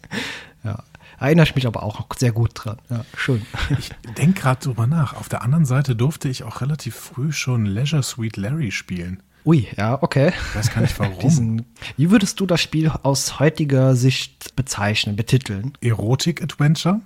ja. 0.64 0.83
Erinnere 1.25 1.47
ich 1.47 1.54
mich 1.54 1.66
aber 1.66 1.83
auch 1.83 2.04
sehr 2.19 2.33
gut 2.33 2.50
dran. 2.54 2.76
Ja, 2.90 3.04
schön. 3.16 3.47
Ich 3.78 3.90
denke 4.19 4.43
gerade 4.43 4.61
drüber 4.61 4.87
nach. 4.87 5.14
Auf 5.14 5.31
der 5.31 5.40
anderen 5.40 5.64
Seite 5.64 5.97
durfte 5.97 6.28
ich 6.28 6.45
auch 6.45 6.61
relativ 6.61 6.95
früh 6.95 7.33
schon 7.33 7.64
Leisure 7.64 8.02
Suite 8.02 8.37
Larry 8.37 8.71
spielen. 8.71 9.23
Ui, 9.47 9.66
ja, 9.76 10.02
okay. 10.02 10.33
Ich 10.50 10.57
weiß 10.57 10.75
gar 10.75 10.83
nicht 10.83 10.99
warum. 10.99 11.19
Diesen, 11.23 11.64
wie 11.97 12.11
würdest 12.11 12.40
du 12.40 12.47
das 12.47 12.61
Spiel 12.61 12.90
aus 12.90 13.40
heutiger 13.40 13.97
Sicht 13.97 14.54
bezeichnen, 14.54 15.16
betiteln? 15.16 15.73
Erotik-Adventure? 15.81 17.00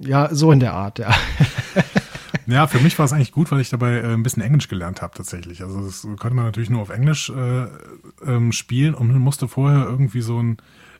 Ja, 0.00 0.34
so 0.34 0.50
in 0.50 0.58
der 0.58 0.74
Art, 0.74 0.98
ja. 0.98 1.14
Ja, 2.46 2.66
für 2.66 2.80
mich 2.80 2.98
war 2.98 3.04
es 3.04 3.12
eigentlich 3.12 3.32
gut, 3.32 3.50
weil 3.52 3.60
ich 3.60 3.68
dabei 3.68 3.98
äh, 3.98 4.14
ein 4.14 4.22
bisschen 4.22 4.42
Englisch 4.42 4.68
gelernt 4.68 5.02
habe 5.02 5.14
tatsächlich. 5.14 5.62
Also 5.62 5.84
das 5.84 6.02
konnte 6.02 6.34
man 6.34 6.46
natürlich 6.46 6.70
nur 6.70 6.80
auf 6.80 6.88
Englisch 6.88 7.28
äh, 7.28 7.66
ähm, 8.26 8.52
spielen 8.52 8.94
und 8.94 9.08
man 9.08 9.20
musste 9.20 9.48
vorher 9.48 9.84
irgendwie 9.84 10.22
so 10.22 10.42
ein, 10.42 10.56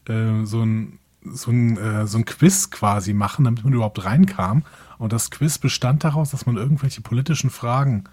äh, 0.09 0.45
so 0.45 0.63
ein 0.63 0.99
so 1.25 1.51
ein, 1.51 1.77
äh, 1.77 2.07
so 2.07 2.19
ein 2.19 2.25
Quiz 2.25 2.71
quasi 2.71 3.13
machen, 3.13 3.45
damit 3.45 3.65
man 3.65 3.73
überhaupt 3.73 4.05
reinkam. 4.05 4.65
Und 4.99 5.13
das 5.13 5.31
Quiz 5.31 5.59
bestand 5.59 6.05
daraus, 6.05 6.31
dass 6.31 6.47
man 6.47 6.57
irgendwelche 6.57 7.01
politischen 7.01 7.51
Fragen 7.51 8.05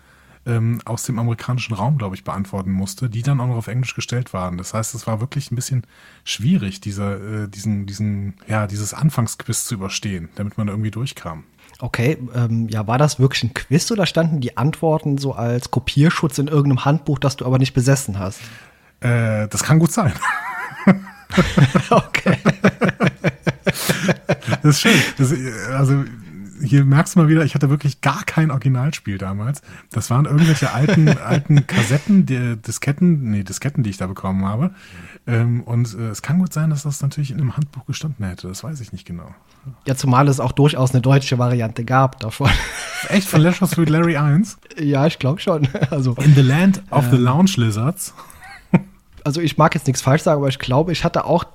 ähm, 0.45 0.79
aus 0.85 1.03
dem 1.03 1.17
amerikanischen 1.17 1.73
Raum, 1.73 1.97
glaube 1.97 2.15
ich, 2.15 2.23
beantworten 2.23 2.71
musste, 2.71 3.09
die 3.09 3.23
dann 3.23 3.39
auch 3.39 3.47
noch 3.47 3.55
auf 3.55 3.67
Englisch 3.67 3.95
gestellt 3.95 4.33
waren. 4.33 4.57
Das 4.57 4.73
heißt, 4.73 4.93
es 4.93 5.07
war 5.07 5.19
wirklich 5.19 5.51
ein 5.51 5.55
bisschen 5.55 5.85
schwierig, 6.23 6.81
dieser, 6.81 7.43
äh, 7.43 7.47
diesen, 7.47 7.85
diesen, 7.85 8.35
ja, 8.47 8.67
dieses 8.67 8.93
Anfangsquiz 8.93 9.65
zu 9.65 9.75
überstehen, 9.75 10.29
damit 10.35 10.57
man 10.57 10.67
irgendwie 10.67 10.91
durchkam. 10.91 11.43
Okay, 11.79 12.17
ähm, 12.33 12.69
ja, 12.69 12.87
war 12.87 12.97
das 12.97 13.19
wirklich 13.19 13.43
ein 13.43 13.53
Quiz 13.53 13.91
oder 13.91 14.05
standen 14.05 14.39
die 14.39 14.55
Antworten 14.55 15.17
so 15.17 15.33
als 15.33 15.71
Kopierschutz 15.71 16.37
in 16.37 16.47
irgendeinem 16.47 16.85
Handbuch, 16.85 17.19
das 17.19 17.35
du 17.35 17.45
aber 17.45 17.57
nicht 17.57 17.73
besessen 17.73 18.19
hast? 18.19 18.39
Äh, 19.01 19.47
das 19.47 19.63
kann 19.63 19.79
gut 19.79 19.91
sein. 19.91 20.13
okay. 21.89 22.37
Das 23.65 24.63
ist 24.63 24.81
schön. 24.81 25.01
Das, 25.17 25.33
also 25.71 26.03
hier 26.61 26.85
merkst 26.85 27.15
du 27.15 27.19
mal 27.19 27.27
wieder, 27.27 27.43
ich 27.43 27.55
hatte 27.55 27.69
wirklich 27.69 28.01
gar 28.01 28.23
kein 28.23 28.51
Originalspiel 28.51 29.17
damals. 29.17 29.61
Das 29.91 30.09
waren 30.09 30.25
irgendwelche 30.25 30.71
alten, 30.71 31.09
alten 31.25 31.67
Kassetten, 31.67 32.25
die, 32.25 32.55
Disketten, 32.57 33.31
nee, 33.31 33.43
Disketten, 33.43 33.83
die 33.83 33.89
ich 33.89 33.97
da 33.97 34.07
bekommen 34.07 34.45
habe. 34.45 34.71
Ähm, 35.27 35.61
und 35.63 35.93
äh, 35.95 36.09
es 36.09 36.21
kann 36.21 36.39
gut 36.39 36.53
sein, 36.53 36.69
dass 36.69 36.83
das 36.83 37.01
natürlich 37.01 37.31
in 37.31 37.39
einem 37.39 37.57
Handbuch 37.57 37.85
gestanden 37.85 38.25
hätte. 38.25 38.47
Das 38.47 38.63
weiß 38.63 38.79
ich 38.81 38.93
nicht 38.93 39.05
genau. 39.05 39.33
Ja, 39.85 39.95
zumal 39.95 40.27
es 40.27 40.39
auch 40.39 40.51
durchaus 40.51 40.91
eine 40.91 41.01
deutsche 41.01 41.37
Variante 41.37 41.83
gab 41.83 42.19
davon. 42.19 42.51
Echt? 43.09 43.27
Von 43.27 43.41
Leisure 43.41 43.67
Suite 43.67 43.89
Larry 43.89 44.17
1? 44.17 44.57
Ja, 44.79 45.07
ich 45.07 45.19
glaube 45.19 45.39
schon. 45.39 45.67
Also, 45.89 46.13
in 46.15 46.35
the 46.35 46.41
Land 46.41 46.81
of 46.89 47.05
ähm, 47.05 47.11
the 47.11 47.17
Lounge 47.17 47.53
Lizards 47.57 48.13
also 49.25 49.41
ich 49.41 49.57
mag 49.57 49.73
jetzt 49.73 49.87
nichts 49.87 50.01
falsch 50.01 50.21
sagen, 50.21 50.37
aber 50.37 50.49
ich 50.49 50.59
glaube, 50.59 50.91
ich 50.91 51.03
hatte 51.03 51.25
auch, 51.25 51.43
äh, 51.43 51.47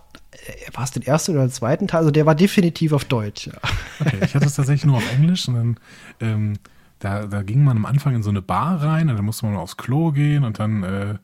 war 0.72 0.84
es 0.84 0.90
den 0.90 1.02
ersten 1.02 1.32
oder 1.32 1.46
den 1.46 1.50
zweiten 1.50 1.88
Teil? 1.88 2.00
Also 2.00 2.10
der 2.10 2.26
war 2.26 2.34
definitiv 2.34 2.92
auf 2.92 3.04
Deutsch. 3.04 3.46
Ja. 3.46 3.54
Okay, 4.00 4.18
ich 4.24 4.34
hatte 4.34 4.46
es 4.46 4.54
tatsächlich 4.54 4.86
nur 4.86 4.96
auf 4.96 5.12
Englisch 5.12 5.46
und 5.48 5.54
dann, 5.54 5.76
ähm, 6.20 6.58
da, 6.98 7.26
da 7.26 7.42
ging 7.42 7.64
man 7.64 7.76
am 7.76 7.86
Anfang 7.86 8.14
in 8.14 8.22
so 8.22 8.30
eine 8.30 8.42
Bar 8.42 8.82
rein 8.82 9.08
und 9.08 9.16
dann 9.16 9.24
musste 9.24 9.46
man 9.46 9.56
aufs 9.56 9.76
Klo 9.76 10.12
gehen 10.12 10.44
und 10.44 10.58
dann 10.58 10.82
äh, 10.82 11.14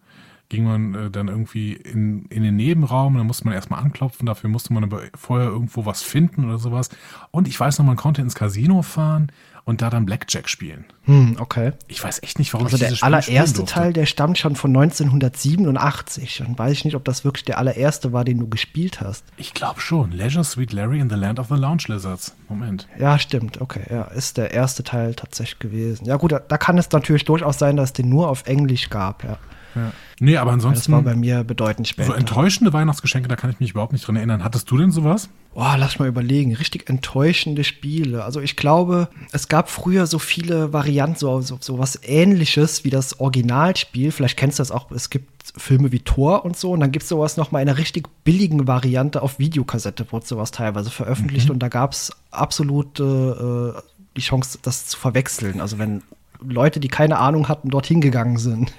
ging 0.48 0.64
man 0.64 0.94
äh, 0.94 1.10
dann 1.10 1.28
irgendwie 1.28 1.72
in, 1.72 2.26
in 2.26 2.42
den 2.42 2.56
Nebenraum 2.56 3.14
und 3.14 3.18
dann 3.18 3.26
musste 3.26 3.44
man 3.44 3.54
erstmal 3.54 3.82
anklopfen, 3.82 4.26
dafür 4.26 4.50
musste 4.50 4.72
man 4.72 4.84
aber 4.84 5.02
vorher 5.14 5.48
irgendwo 5.48 5.86
was 5.86 6.02
finden 6.02 6.44
oder 6.44 6.58
sowas. 6.58 6.88
Und 7.30 7.48
ich 7.48 7.58
weiß 7.58 7.78
noch, 7.78 7.86
man 7.86 7.96
konnte 7.96 8.22
ins 8.22 8.34
Casino 8.34 8.82
fahren 8.82 9.32
und 9.66 9.82
da 9.82 9.90
dann 9.90 10.06
Blackjack 10.06 10.48
spielen. 10.48 10.84
Hm, 11.02 11.36
okay. 11.40 11.72
Ich 11.88 12.02
weiß 12.02 12.22
echt 12.22 12.38
nicht, 12.38 12.54
warum 12.54 12.66
Also 12.66 12.76
ich 12.76 12.80
der 12.80 12.88
dieses 12.88 12.98
Spiel 13.00 13.06
allererste 13.06 13.32
spielen 13.32 13.54
durfte. 13.56 13.74
Teil, 13.74 13.92
der 13.92 14.06
stammt 14.06 14.38
schon 14.38 14.54
von 14.54 14.70
1987. 14.70 16.38
Dann 16.38 16.56
weiß 16.56 16.72
ich 16.72 16.84
nicht, 16.84 16.94
ob 16.94 17.04
das 17.04 17.24
wirklich 17.24 17.44
der 17.44 17.58
allererste 17.58 18.12
war, 18.12 18.24
den 18.24 18.38
du 18.38 18.48
gespielt 18.48 19.00
hast. 19.00 19.24
Ich 19.36 19.54
glaube 19.54 19.80
schon. 19.80 20.12
Leisure 20.12 20.44
Sweet 20.44 20.72
Larry 20.72 21.00
in 21.00 21.10
the 21.10 21.16
Land 21.16 21.40
of 21.40 21.48
the 21.48 21.56
Lounge 21.56 21.82
Lizards. 21.88 22.36
Moment. 22.48 22.86
Ja, 22.96 23.18
stimmt. 23.18 23.60
Okay, 23.60 23.82
ja, 23.90 24.02
ist 24.02 24.36
der 24.36 24.52
erste 24.52 24.84
Teil 24.84 25.16
tatsächlich 25.16 25.58
gewesen. 25.58 26.04
Ja 26.04 26.16
gut, 26.16 26.30
da, 26.30 26.38
da 26.38 26.58
kann 26.58 26.78
es 26.78 26.92
natürlich 26.92 27.24
durchaus 27.24 27.58
sein, 27.58 27.76
dass 27.76 27.88
es 27.88 27.92
den 27.94 28.08
nur 28.08 28.28
auf 28.28 28.46
Englisch 28.46 28.88
gab. 28.88 29.24
Ja, 29.24 29.36
Ja. 29.76 29.92
Nee, 30.18 30.36
aber 30.38 30.52
das 30.52 30.64
ansonsten 30.64 30.92
war 30.92 31.02
bei 31.02 31.14
mir 31.14 31.44
bedeutend 31.44 31.86
so 31.86 31.92
später. 31.92 32.16
enttäuschende 32.16 32.72
Weihnachtsgeschenke, 32.72 33.28
da 33.28 33.36
kann 33.36 33.50
ich 33.50 33.60
mich 33.60 33.70
überhaupt 33.70 33.92
nicht 33.92 34.06
dran 34.06 34.16
erinnern. 34.16 34.42
Hattest 34.42 34.70
du 34.70 34.78
denn 34.78 34.90
sowas? 34.90 35.28
Boah, 35.54 35.76
lass 35.78 35.98
mal 35.98 36.08
überlegen. 36.08 36.54
Richtig 36.54 36.88
enttäuschende 36.88 37.64
Spiele. 37.64 38.24
Also 38.24 38.40
ich 38.40 38.56
glaube, 38.56 39.08
es 39.32 39.48
gab 39.48 39.68
früher 39.70 40.06
so 40.06 40.18
viele 40.18 40.72
Varianten, 40.72 41.18
so, 41.18 41.40
so, 41.40 41.58
so 41.60 41.78
was 41.78 42.00
ähnliches 42.02 42.84
wie 42.84 42.90
das 42.90 43.20
Originalspiel. 43.20 44.10
Vielleicht 44.10 44.38
kennst 44.38 44.58
du 44.58 44.62
das 44.62 44.70
auch. 44.70 44.90
Es 44.90 45.10
gibt 45.10 45.52
Filme 45.56 45.92
wie 45.92 46.00
Thor 46.00 46.44
und 46.44 46.56
so. 46.56 46.72
Und 46.72 46.80
dann 46.80 46.92
gibt 46.92 47.04
es 47.04 47.08
sowas 47.08 47.36
noch 47.36 47.52
mal 47.52 47.60
in 47.60 47.68
einer 47.68 47.78
richtig 47.78 48.08
billigen 48.24 48.66
Variante 48.66 49.22
auf 49.22 49.38
Videokassette, 49.38 50.10
wurde 50.10 50.26
sowas 50.26 50.50
teilweise 50.50 50.90
veröffentlicht. 50.90 51.50
Und 51.50 51.60
da 51.60 51.68
gab 51.68 51.92
es 51.92 52.12
absolute 52.30 53.76
äh, 53.76 53.82
die 54.16 54.22
Chance, 54.22 54.58
das 54.62 54.86
zu 54.86 54.98
verwechseln. 54.98 55.60
Also 55.60 55.78
wenn 55.78 56.02
Leute, 56.40 56.80
die 56.80 56.88
keine 56.88 57.18
Ahnung 57.18 57.48
hatten, 57.48 57.70
dorthin 57.70 58.00
gegangen 58.00 58.36
sind. 58.38 58.72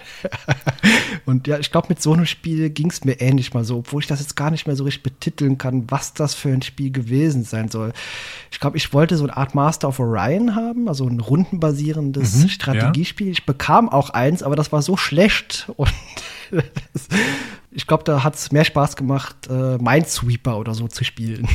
und 1.25 1.47
ja, 1.47 1.59
ich 1.59 1.71
glaube, 1.71 1.87
mit 1.89 2.01
so 2.01 2.13
einem 2.13 2.25
Spiel 2.25 2.69
ging 2.69 2.89
es 2.89 3.03
mir 3.03 3.19
ähnlich 3.21 3.53
mal 3.53 3.63
so, 3.63 3.77
obwohl 3.79 4.01
ich 4.01 4.07
das 4.07 4.19
jetzt 4.19 4.35
gar 4.35 4.51
nicht 4.51 4.67
mehr 4.67 4.75
so 4.75 4.83
richtig 4.83 5.03
betiteln 5.03 5.57
kann, 5.57 5.89
was 5.89 6.13
das 6.13 6.33
für 6.33 6.49
ein 6.49 6.61
Spiel 6.61 6.91
gewesen 6.91 7.43
sein 7.43 7.69
soll. 7.69 7.93
Ich 8.51 8.59
glaube, 8.59 8.77
ich 8.77 8.93
wollte 8.93 9.17
so 9.17 9.23
eine 9.23 9.37
Art 9.37 9.55
Master 9.55 9.87
of 9.87 9.99
Orion 9.99 10.55
haben, 10.55 10.87
also 10.87 11.07
ein 11.07 11.19
rundenbasierendes 11.19 12.43
Mhm, 12.43 12.49
Strategiespiel. 12.49 13.31
Ich 13.31 13.45
bekam 13.45 13.89
auch 13.89 14.09
eins, 14.11 14.43
aber 14.43 14.55
das 14.55 14.71
war 14.71 14.81
so 14.81 14.97
schlecht 14.97 15.69
und 15.75 15.91
ich 17.71 17.87
glaube, 17.87 18.03
da 18.03 18.23
hat 18.23 18.35
es 18.35 18.51
mehr 18.51 18.65
Spaß 18.65 18.95
gemacht, 18.95 19.35
äh, 19.49 19.77
Minesweeper 19.77 20.57
oder 20.57 20.73
so 20.73 20.87
zu 20.87 21.03
spielen. 21.03 21.47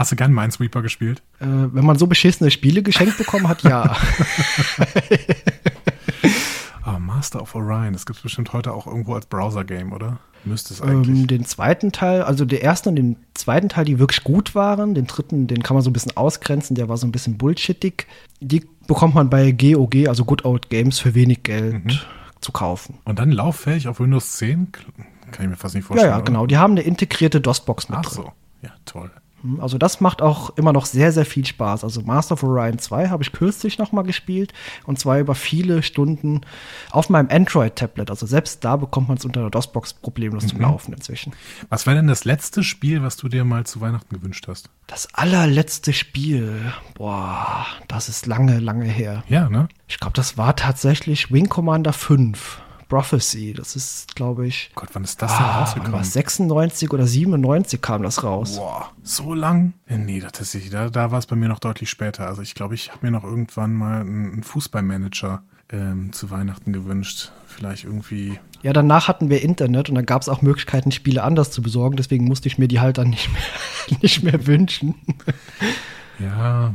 Hast 0.00 0.12
du 0.12 0.16
gern 0.16 0.32
Minesweeper 0.32 0.80
gespielt? 0.80 1.20
Äh, 1.40 1.44
wenn 1.46 1.84
man 1.84 1.98
so 1.98 2.06
beschissene 2.06 2.50
Spiele 2.50 2.82
geschenkt 2.82 3.18
bekommen 3.18 3.48
hat, 3.48 3.62
ja. 3.64 3.94
Ah, 6.82 6.98
Master 6.98 7.42
of 7.42 7.54
Orion, 7.54 7.92
das 7.92 8.06
gibt 8.06 8.16
es 8.16 8.22
bestimmt 8.22 8.54
heute 8.54 8.72
auch 8.72 8.86
irgendwo 8.86 9.14
als 9.14 9.26
Browser-Game, 9.26 9.92
oder? 9.92 10.18
Müsste 10.44 10.72
es 10.72 10.80
eigentlich. 10.80 11.14
Ähm, 11.20 11.26
den 11.26 11.44
zweiten 11.44 11.92
Teil, 11.92 12.22
also 12.22 12.46
der 12.46 12.62
erste 12.62 12.88
und 12.88 12.96
den 12.96 13.16
zweiten 13.34 13.68
Teil, 13.68 13.84
die 13.84 13.98
wirklich 13.98 14.24
gut 14.24 14.54
waren. 14.54 14.94
Den 14.94 15.06
dritten, 15.06 15.46
den 15.46 15.62
kann 15.62 15.74
man 15.74 15.84
so 15.84 15.90
ein 15.90 15.92
bisschen 15.92 16.16
ausgrenzen, 16.16 16.74
der 16.74 16.88
war 16.88 16.96
so 16.96 17.06
ein 17.06 17.12
bisschen 17.12 17.36
bullshittig. 17.36 18.06
Die 18.40 18.66
bekommt 18.86 19.14
man 19.14 19.28
bei 19.28 19.52
GOG, 19.52 20.08
also 20.08 20.24
Good 20.24 20.46
Old 20.46 20.70
Games, 20.70 20.98
für 20.98 21.14
wenig 21.14 21.42
Geld 21.42 21.84
Mhm. 21.84 21.98
zu 22.40 22.50
kaufen. 22.52 22.98
Und 23.04 23.18
dann 23.18 23.30
lauffähig 23.30 23.86
auf 23.86 24.00
Windows 24.00 24.32
10? 24.38 24.68
Kann 25.30 25.44
ich 25.44 25.50
mir 25.50 25.56
fast 25.56 25.74
nicht 25.74 25.84
Ja, 25.84 25.88
vorstellen. 25.88 26.10
ja, 26.10 26.16
oder? 26.16 26.24
genau. 26.24 26.46
Die 26.46 26.56
haben 26.56 26.72
eine 26.72 26.80
integrierte 26.82 27.42
DOS-Box 27.42 27.90
mit 27.90 27.98
Ach 27.98 28.04
drin. 28.06 28.14
so. 28.24 28.32
Ja, 28.62 28.70
toll. 28.86 29.10
Also 29.60 29.78
das 29.78 30.00
macht 30.00 30.22
auch 30.22 30.50
immer 30.56 30.72
noch 30.72 30.86
sehr, 30.86 31.12
sehr 31.12 31.24
viel 31.24 31.46
Spaß. 31.46 31.84
Also 31.84 32.02
Master 32.02 32.34
of 32.34 32.42
Orion 32.42 32.78
2 32.78 33.08
habe 33.08 33.22
ich 33.22 33.32
kürzlich 33.32 33.78
noch 33.78 33.92
mal 33.92 34.02
gespielt 34.02 34.52
und 34.84 34.98
zwar 34.98 35.18
über 35.18 35.34
viele 35.34 35.82
Stunden 35.82 36.42
auf 36.90 37.08
meinem 37.08 37.28
Android-Tablet. 37.30 38.10
Also 38.10 38.26
selbst 38.26 38.64
da 38.64 38.76
bekommt 38.76 39.08
man 39.08 39.16
es 39.16 39.24
unter 39.24 39.40
der 39.40 39.50
DOS-Box 39.50 39.94
problemlos 39.94 40.44
Mhm. 40.44 40.48
zum 40.48 40.60
Laufen 40.60 40.92
inzwischen. 40.92 41.32
Was 41.68 41.86
wäre 41.86 41.96
denn 41.96 42.06
das 42.08 42.24
letzte 42.24 42.62
Spiel, 42.62 43.02
was 43.02 43.16
du 43.16 43.28
dir 43.28 43.44
mal 43.44 43.64
zu 43.64 43.80
Weihnachten 43.80 44.14
gewünscht 44.14 44.46
hast? 44.48 44.70
Das 44.86 45.08
allerletzte 45.14 45.92
Spiel, 45.92 46.72
boah, 46.94 47.64
das 47.88 48.08
ist 48.08 48.26
lange, 48.26 48.58
lange 48.58 48.84
her. 48.86 49.24
Ja, 49.28 49.48
ne? 49.48 49.68
Ich 49.88 49.98
glaube, 50.00 50.14
das 50.14 50.36
war 50.36 50.56
tatsächlich 50.56 51.32
Wing 51.32 51.48
Commander 51.48 51.92
5. 51.92 52.60
Prophecy, 52.90 53.54
das 53.54 53.76
ist, 53.76 54.16
glaube 54.16 54.46
ich, 54.46 54.72
Gott, 54.74 54.90
wann 54.92 55.04
ist 55.04 55.22
das 55.22 55.34
denn 55.34 55.46
ah, 55.46 55.60
rausgekommen? 55.60 55.92
war's? 55.92 56.12
96 56.12 56.92
oder 56.92 57.06
97 57.06 57.80
kam 57.80 58.02
das 58.02 58.22
raus. 58.24 58.56
Boah, 58.56 58.90
so 59.02 59.32
lang? 59.32 59.72
Nee, 59.88 60.20
das 60.20 60.32
tatsächlich, 60.32 60.70
da, 60.70 60.90
da 60.90 61.12
war 61.12 61.20
es 61.20 61.26
bei 61.26 61.36
mir 61.36 61.48
noch 61.48 61.60
deutlich 61.60 61.88
später. 61.88 62.26
Also 62.26 62.42
ich 62.42 62.54
glaube, 62.54 62.74
ich 62.74 62.90
habe 62.90 63.06
mir 63.06 63.12
noch 63.12 63.22
irgendwann 63.22 63.72
mal 63.72 64.00
einen, 64.00 64.32
einen 64.32 64.42
Fußballmanager 64.42 65.42
ähm, 65.72 66.12
zu 66.12 66.30
Weihnachten 66.30 66.72
gewünscht. 66.72 67.30
Vielleicht 67.46 67.84
irgendwie. 67.84 68.38
Ja, 68.62 68.72
danach 68.72 69.06
hatten 69.06 69.30
wir 69.30 69.40
Internet 69.42 69.88
und 69.88 69.94
dann 69.94 70.06
gab 70.06 70.22
es 70.22 70.28
auch 70.28 70.42
Möglichkeiten, 70.42 70.90
Spiele 70.90 71.22
anders 71.22 71.52
zu 71.52 71.62
besorgen. 71.62 71.96
Deswegen 71.96 72.24
musste 72.24 72.48
ich 72.48 72.58
mir 72.58 72.66
die 72.66 72.80
halt 72.80 72.98
dann 72.98 73.10
nicht 73.10 73.30
mehr, 73.32 73.98
nicht 74.02 74.22
mehr 74.24 74.46
wünschen. 74.46 74.96
Ja. 76.18 76.74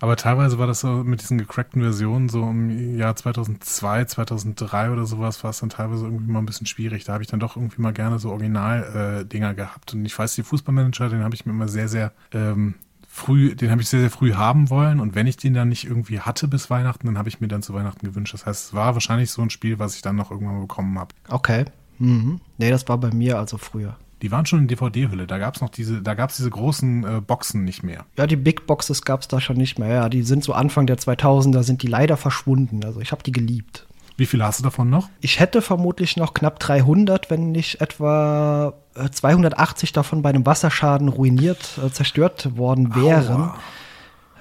Aber 0.00 0.16
teilweise 0.16 0.58
war 0.58 0.66
das 0.66 0.80
so 0.80 0.88
mit 0.88 1.22
diesen 1.22 1.38
gecrackten 1.38 1.82
Versionen, 1.82 2.28
so 2.28 2.42
im 2.48 2.96
Jahr 2.96 3.16
2002, 3.16 4.04
2003 4.04 4.90
oder 4.90 5.06
sowas, 5.06 5.42
war 5.42 5.50
es 5.50 5.60
dann 5.60 5.70
teilweise 5.70 6.04
irgendwie 6.04 6.30
mal 6.30 6.38
ein 6.38 6.46
bisschen 6.46 6.66
schwierig. 6.66 7.04
Da 7.04 7.14
habe 7.14 7.22
ich 7.22 7.28
dann 7.28 7.40
doch 7.40 7.56
irgendwie 7.56 7.82
mal 7.82 7.92
gerne 7.92 8.18
so 8.18 8.30
Original-Dinger 8.30 9.54
gehabt. 9.54 9.94
Und 9.94 10.04
ich 10.04 10.16
weiß, 10.16 10.34
die 10.34 10.42
Fußballmanager, 10.42 11.08
den 11.08 11.24
habe 11.24 11.34
ich 11.34 11.46
mir 11.46 11.52
immer 11.52 11.68
sehr, 11.68 11.88
sehr 11.88 12.12
ähm, 12.32 12.74
früh, 13.08 13.54
den 13.56 13.70
habe 13.70 13.82
ich 13.82 13.88
sehr, 13.88 14.00
sehr 14.00 14.10
früh 14.10 14.34
haben 14.34 14.70
wollen. 14.70 15.00
Und 15.00 15.14
wenn 15.14 15.26
ich 15.26 15.36
den 15.36 15.54
dann 15.54 15.68
nicht 15.68 15.84
irgendwie 15.84 16.20
hatte 16.20 16.46
bis 16.46 16.70
Weihnachten, 16.70 17.06
dann 17.06 17.18
habe 17.18 17.28
ich 17.28 17.40
mir 17.40 17.48
dann 17.48 17.62
zu 17.62 17.74
Weihnachten 17.74 18.06
gewünscht. 18.06 18.34
Das 18.34 18.46
heißt, 18.46 18.66
es 18.66 18.74
war 18.74 18.94
wahrscheinlich 18.94 19.30
so 19.30 19.42
ein 19.42 19.50
Spiel, 19.50 19.78
was 19.78 19.96
ich 19.96 20.02
dann 20.02 20.16
noch 20.16 20.30
irgendwann 20.30 20.60
bekommen 20.60 20.98
habe. 20.98 21.14
Okay. 21.28 21.64
Mhm. 21.98 22.40
Nee, 22.58 22.70
das 22.70 22.88
war 22.88 22.98
bei 22.98 23.12
mir 23.12 23.38
also 23.38 23.58
früher. 23.58 23.96
Die 24.22 24.32
waren 24.32 24.46
schon 24.46 24.60
in 24.60 24.68
DVD-Hülle. 24.68 25.26
Da 25.26 25.38
gab 25.38 25.54
es 25.54 25.60
noch 25.60 25.70
diese, 25.70 26.02
da 26.02 26.14
gab 26.14 26.30
es 26.30 26.36
diese 26.36 26.50
großen 26.50 27.04
äh, 27.04 27.20
Boxen 27.20 27.64
nicht 27.64 27.82
mehr. 27.82 28.04
Ja, 28.16 28.26
die 28.26 28.36
Big 28.36 28.66
Boxes 28.66 29.02
gab 29.02 29.20
es 29.20 29.28
da 29.28 29.40
schon 29.40 29.56
nicht 29.56 29.78
mehr. 29.78 29.88
Ja, 29.88 30.08
die 30.08 30.22
sind 30.22 30.42
so 30.42 30.52
Anfang 30.52 30.86
der 30.86 30.98
2000er, 30.98 31.62
sind 31.62 31.82
die 31.82 31.86
leider 31.86 32.16
verschwunden. 32.16 32.84
Also 32.84 33.00
ich 33.00 33.12
habe 33.12 33.22
die 33.22 33.32
geliebt. 33.32 33.86
Wie 34.16 34.26
viele 34.26 34.44
hast 34.44 34.58
du 34.58 34.64
davon 34.64 34.90
noch? 34.90 35.08
Ich 35.20 35.38
hätte 35.38 35.62
vermutlich 35.62 36.16
noch 36.16 36.34
knapp 36.34 36.58
300, 36.58 37.30
wenn 37.30 37.52
nicht 37.52 37.80
etwa 37.80 38.74
äh, 38.96 39.08
280 39.08 39.92
davon 39.92 40.22
bei 40.22 40.30
einem 40.30 40.44
Wasserschaden 40.44 41.08
ruiniert, 41.08 41.78
äh, 41.84 41.90
zerstört 41.90 42.56
worden 42.56 42.96
wären. 42.96 43.42
Aua. 43.42 43.58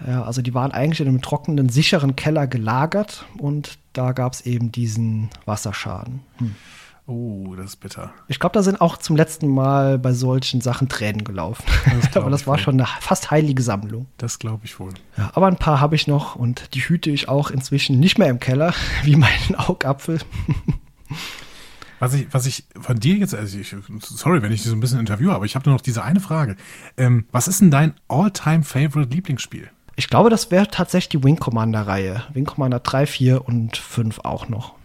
Ja, 0.05 0.23
also 0.23 0.41
die 0.41 0.53
waren 0.53 0.71
eigentlich 0.71 0.99
in 0.99 1.07
einem 1.07 1.21
trockenen, 1.21 1.69
sicheren 1.69 2.15
Keller 2.15 2.47
gelagert 2.47 3.25
und 3.37 3.77
da 3.93 4.11
gab 4.11 4.33
es 4.33 4.41
eben 4.41 4.71
diesen 4.71 5.29
Wasserschaden. 5.45 6.21
Hm. 6.37 6.55
Oh, 7.09 7.55
das 7.55 7.67
ist 7.67 7.75
bitter. 7.77 8.13
Ich 8.27 8.37
glaube, 8.37 8.53
da 8.53 8.61
sind 8.61 8.81
auch 8.81 8.97
zum 8.97 9.15
letzten 9.15 9.47
Mal 9.47 9.97
bei 9.97 10.11
solchen 10.11 10.59
Sachen 10.59 10.89
Tränen 10.89 11.23
gelaufen. 11.23 11.63
Das 12.01 12.15
aber 12.17 12.29
das 12.29 12.47
war 12.47 12.55
wohl. 12.55 12.63
schon 12.63 12.73
eine 12.73 12.85
fast 12.99 13.31
heilige 13.31 13.63
Sammlung. 13.63 14.07
Das 14.17 14.39
glaube 14.39 14.65
ich 14.65 14.77
wohl. 14.77 14.91
Ja, 15.17 15.31
aber 15.33 15.47
ein 15.47 15.55
paar 15.55 15.79
habe 15.79 15.95
ich 15.95 16.07
noch 16.07 16.35
und 16.35 16.73
die 16.73 16.81
hüte 16.81 17.09
ich 17.09 17.29
auch 17.29 17.49
inzwischen 17.49 17.99
nicht 18.01 18.17
mehr 18.17 18.29
im 18.29 18.41
Keller, 18.41 18.73
wie 19.03 19.15
meinen 19.15 19.55
Augapfel. 19.57 20.19
Was 21.99 22.13
ich, 22.13 22.27
was 22.31 22.45
ich 22.45 22.65
von 22.77 22.99
dir 22.99 23.15
jetzt, 23.15 23.33
also 23.33 23.57
ich, 23.57 23.73
sorry, 24.01 24.41
wenn 24.41 24.51
ich 24.51 24.61
dich 24.61 24.69
so 24.69 24.75
ein 24.75 24.81
bisschen 24.81 24.99
interviewe, 24.99 25.33
aber 25.33 25.45
ich 25.45 25.55
habe 25.55 25.67
nur 25.69 25.75
noch 25.75 25.81
diese 25.81 26.03
eine 26.03 26.19
Frage. 26.19 26.57
Ähm, 26.97 27.25
was 27.31 27.47
ist 27.47 27.61
denn 27.61 27.71
dein 27.71 27.93
all-time-favorite 28.09 29.09
Lieblingsspiel? 29.09 29.69
Ich 29.95 30.09
glaube, 30.09 30.29
das 30.29 30.51
wäre 30.51 30.67
tatsächlich 30.67 31.09
die 31.09 31.23
Wing 31.23 31.39
Commander-Reihe. 31.39 32.23
Wing 32.33 32.45
Commander 32.45 32.81
3, 32.81 33.07
4 33.07 33.47
und 33.47 33.77
5 33.77 34.19
auch 34.19 34.49
noch. 34.49 34.76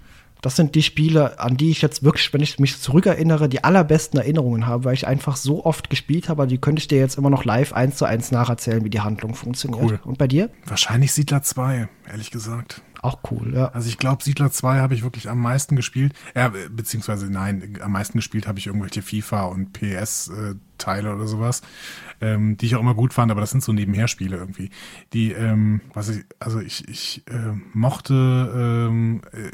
Das 0.42 0.56
sind 0.56 0.74
die 0.74 0.82
Spiele, 0.82 1.38
an 1.38 1.56
die 1.56 1.70
ich 1.70 1.82
jetzt 1.82 2.02
wirklich, 2.02 2.32
wenn 2.32 2.40
ich 2.40 2.58
mich 2.58 2.80
zurückerinnere, 2.80 3.48
die 3.48 3.62
allerbesten 3.62 4.18
Erinnerungen 4.18 4.66
habe, 4.66 4.84
weil 4.84 4.94
ich 4.94 5.06
einfach 5.06 5.36
so 5.36 5.64
oft 5.64 5.88
gespielt 5.88 6.28
habe, 6.28 6.48
die 6.48 6.58
könnte 6.58 6.80
ich 6.80 6.88
dir 6.88 6.98
jetzt 6.98 7.16
immer 7.16 7.30
noch 7.30 7.44
live 7.44 7.72
eins 7.72 7.96
zu 7.96 8.04
eins 8.04 8.32
nacherzählen, 8.32 8.84
wie 8.84 8.90
die 8.90 9.00
Handlung 9.00 9.34
funktioniert. 9.34 9.82
Cool. 9.82 10.00
Und 10.04 10.18
bei 10.18 10.26
dir? 10.26 10.50
Wahrscheinlich 10.66 11.12
Siedler 11.12 11.42
2, 11.42 11.88
ehrlich 12.10 12.32
gesagt. 12.32 12.82
Auch 13.02 13.18
cool, 13.32 13.52
ja. 13.52 13.66
Also 13.68 13.88
ich 13.88 13.98
glaube, 13.98 14.22
Siedler 14.22 14.52
2 14.52 14.78
habe 14.78 14.94
ich 14.94 15.02
wirklich 15.02 15.28
am 15.28 15.40
meisten 15.40 15.74
gespielt. 15.74 16.12
Ja, 16.36 16.52
beziehungsweise 16.70 17.26
nein, 17.30 17.78
am 17.80 17.90
meisten 17.90 18.18
gespielt 18.18 18.46
habe 18.46 18.60
ich 18.60 18.68
irgendwelche 18.68 19.02
FIFA 19.02 19.46
und 19.46 19.72
PS-Teile 19.72 21.12
oder 21.12 21.26
sowas, 21.26 21.62
ähm, 22.20 22.56
die 22.56 22.66
ich 22.66 22.76
auch 22.76 22.80
immer 22.80 22.94
gut 22.94 23.12
fand, 23.12 23.32
aber 23.32 23.40
das 23.40 23.50
sind 23.50 23.64
so 23.64 23.72
Nebenherspiele 23.72 24.36
irgendwie. 24.36 24.70
Die, 25.12 25.32
ähm, 25.32 25.80
was 25.94 26.10
ich, 26.10 26.24
also 26.38 26.60
ich, 26.60 26.88
ich 26.88 27.22
äh, 27.28 27.54
mochte 27.72 28.14
ähm, 28.14 29.22
äh, 29.32 29.50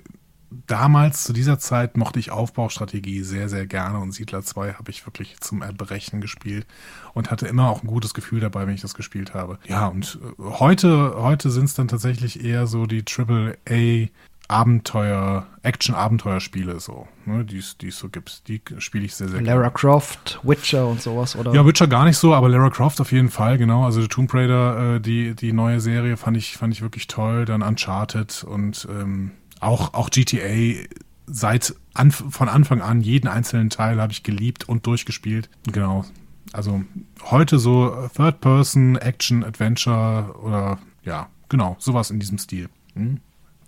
damals 0.51 1.25
zu 1.25 1.33
dieser 1.33 1.59
Zeit 1.59 1.97
mochte 1.97 2.19
ich 2.19 2.31
Aufbaustrategie 2.31 3.23
sehr, 3.23 3.49
sehr 3.49 3.67
gerne 3.67 3.99
und 3.99 4.13
Siedler 4.13 4.43
2 4.43 4.75
habe 4.75 4.91
ich 4.91 5.07
wirklich 5.07 5.41
zum 5.41 5.63
Erbrechen 5.63 6.21
gespielt 6.21 6.67
und 7.15 7.31
hatte 7.31 7.47
immer 7.47 7.69
auch 7.69 7.83
ein 7.83 7.87
gutes 7.87 8.15
Gefühl 8.15 8.41
dabei, 8.41 8.67
wenn 8.67 8.75
ich 8.75 8.81
das 8.81 8.95
gespielt 8.95 9.35
habe. 9.35 9.59
Ja, 9.67 9.87
und 9.87 10.19
äh, 10.23 10.43
heute, 10.43 11.15
heute 11.17 11.51
sind 11.51 11.65
es 11.65 11.75
dann 11.75 11.89
tatsächlich 11.89 12.45
eher 12.45 12.67
so 12.67 12.87
die 12.87 13.05
Triple 13.05 13.59
A 13.69 14.09
Abenteuer, 14.51 15.47
Action-Abenteuerspiele 15.63 16.81
so, 16.81 17.07
ne, 17.27 17.45
die 17.45 17.59
es 17.59 17.77
die 17.77 17.89
es 17.89 17.99
so 17.99 18.09
gibt. 18.09 18.49
Die 18.49 18.63
spiele 18.79 19.05
ich 19.05 19.15
sehr, 19.15 19.29
sehr 19.29 19.43
gerne. 19.43 19.61
Lara 19.61 19.69
Croft, 19.69 20.41
Witcher 20.43 20.87
und 20.87 21.03
sowas, 21.03 21.37
oder? 21.37 21.53
Ja, 21.53 21.67
Witcher 21.67 21.87
gar 21.87 22.07
nicht 22.07 22.17
so, 22.17 22.33
aber 22.33 22.49
Lara 22.49 22.71
Croft 22.71 22.99
auf 23.03 23.13
jeden 23.13 23.29
Fall, 23.29 23.59
genau. 23.59 23.85
Also 23.85 24.01
die 24.01 24.09
Tomb 24.09 24.33
Raider, 24.33 24.95
äh, 24.95 25.01
die, 25.01 25.35
die 25.35 25.53
neue 25.53 25.81
Serie 25.81 26.17
fand 26.17 26.39
ich, 26.39 26.57
fand 26.57 26.73
ich 26.73 26.81
wirklich 26.81 27.09
toll. 27.09 27.45
Dann 27.45 27.61
Uncharted 27.61 28.43
und 28.43 28.89
ähm, 28.91 29.33
auch, 29.61 29.95
auch 29.95 30.11
GTA 30.11 30.85
seit 31.27 31.75
an, 31.95 32.11
von 32.11 32.49
Anfang 32.49 32.81
an, 32.81 33.01
jeden 33.01 33.29
einzelnen 33.29 33.71
Teil 33.71 34.01
habe 34.01 34.13
ich 34.13 34.23
geliebt 34.23 34.69
und 34.69 34.87
durchgespielt. 34.87 35.51
Genau. 35.71 36.05
Also 36.53 36.83
heute 37.31 37.59
so 37.59 38.09
Third 38.15 38.41
Person, 38.41 38.97
Action, 38.97 39.45
Adventure 39.45 40.35
oder 40.43 40.79
ja, 41.05 41.29
genau, 41.49 41.77
sowas 41.79 42.11
in 42.11 42.21
diesem 42.21 42.39
Stil. 42.39 42.69
Hm? 42.95 43.21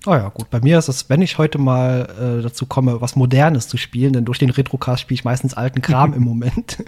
Oh 0.07 0.15
ja, 0.15 0.31
gut. 0.31 0.49
Bei 0.49 0.61
mir 0.61 0.79
ist 0.79 0.89
es, 0.89 1.11
wenn 1.11 1.21
ich 1.21 1.37
heute 1.37 1.59
mal 1.59 2.39
äh, 2.39 2.43
dazu 2.43 2.65
komme, 2.65 3.03
was 3.03 3.17
Modernes 3.17 3.69
zu 3.69 3.77
spielen, 3.77 4.15
denn 4.15 4.25
durch 4.25 4.39
den 4.39 4.49
Retrocast 4.49 5.03
spiele 5.03 5.17
ich 5.17 5.25
meistens 5.25 5.53
alten 5.53 5.83
Kram 5.83 6.15
im 6.15 6.23
Moment. 6.23 6.83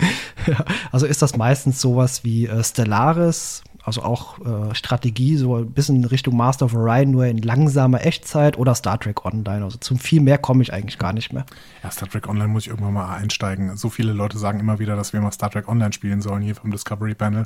also 0.93 1.05
ist 1.05 1.21
das 1.21 1.37
meistens 1.37 1.81
sowas 1.81 2.25
wie 2.25 2.47
äh, 2.47 2.65
Stellaris, 2.65 3.63
also 3.85 4.03
auch 4.03 4.39
äh, 4.41 4.75
Strategie, 4.75 5.37
so 5.37 5.57
ein 5.57 5.71
bisschen 5.71 5.97
in 5.97 6.05
Richtung 6.05 6.37
Master 6.37 6.67
of 6.67 6.75
Orion, 6.75 7.11
nur 7.11 7.27
in 7.27 7.39
langsamer 7.39 8.05
Echtzeit 8.05 8.57
oder 8.59 8.75
Star 8.75 8.99
Trek 8.99 9.25
Online. 9.25 9.65
Also 9.65 9.79
zum 9.79 9.99
viel 9.99 10.21
mehr 10.21 10.39
komme 10.39 10.63
ich 10.63 10.73
eigentlich 10.73 10.99
gar 10.99 11.13
nicht 11.13 11.33
mehr. 11.33 11.45
Ja, 11.83 11.91
Star 11.91 12.09
Trek 12.09 12.29
Online 12.29 12.49
muss 12.49 12.65
ich 12.65 12.69
irgendwann 12.69 12.95
mal 12.95 13.15
einsteigen. 13.15 13.77
So 13.77 13.91
viele 13.91 14.13
Leute 14.13 14.39
sagen 14.39 14.61
immer 14.61 14.79
wieder, 14.79 14.95
dass 14.95 15.13
wir 15.13 15.21
mal 15.21 15.33
Star 15.33 15.51
Trek 15.51 15.69
Online 15.69 15.93
spielen 15.93 16.23
sollen 16.23 16.43
hier 16.43 16.55
vom 16.55 16.71
Discovery 16.71 17.15
Panel. 17.15 17.45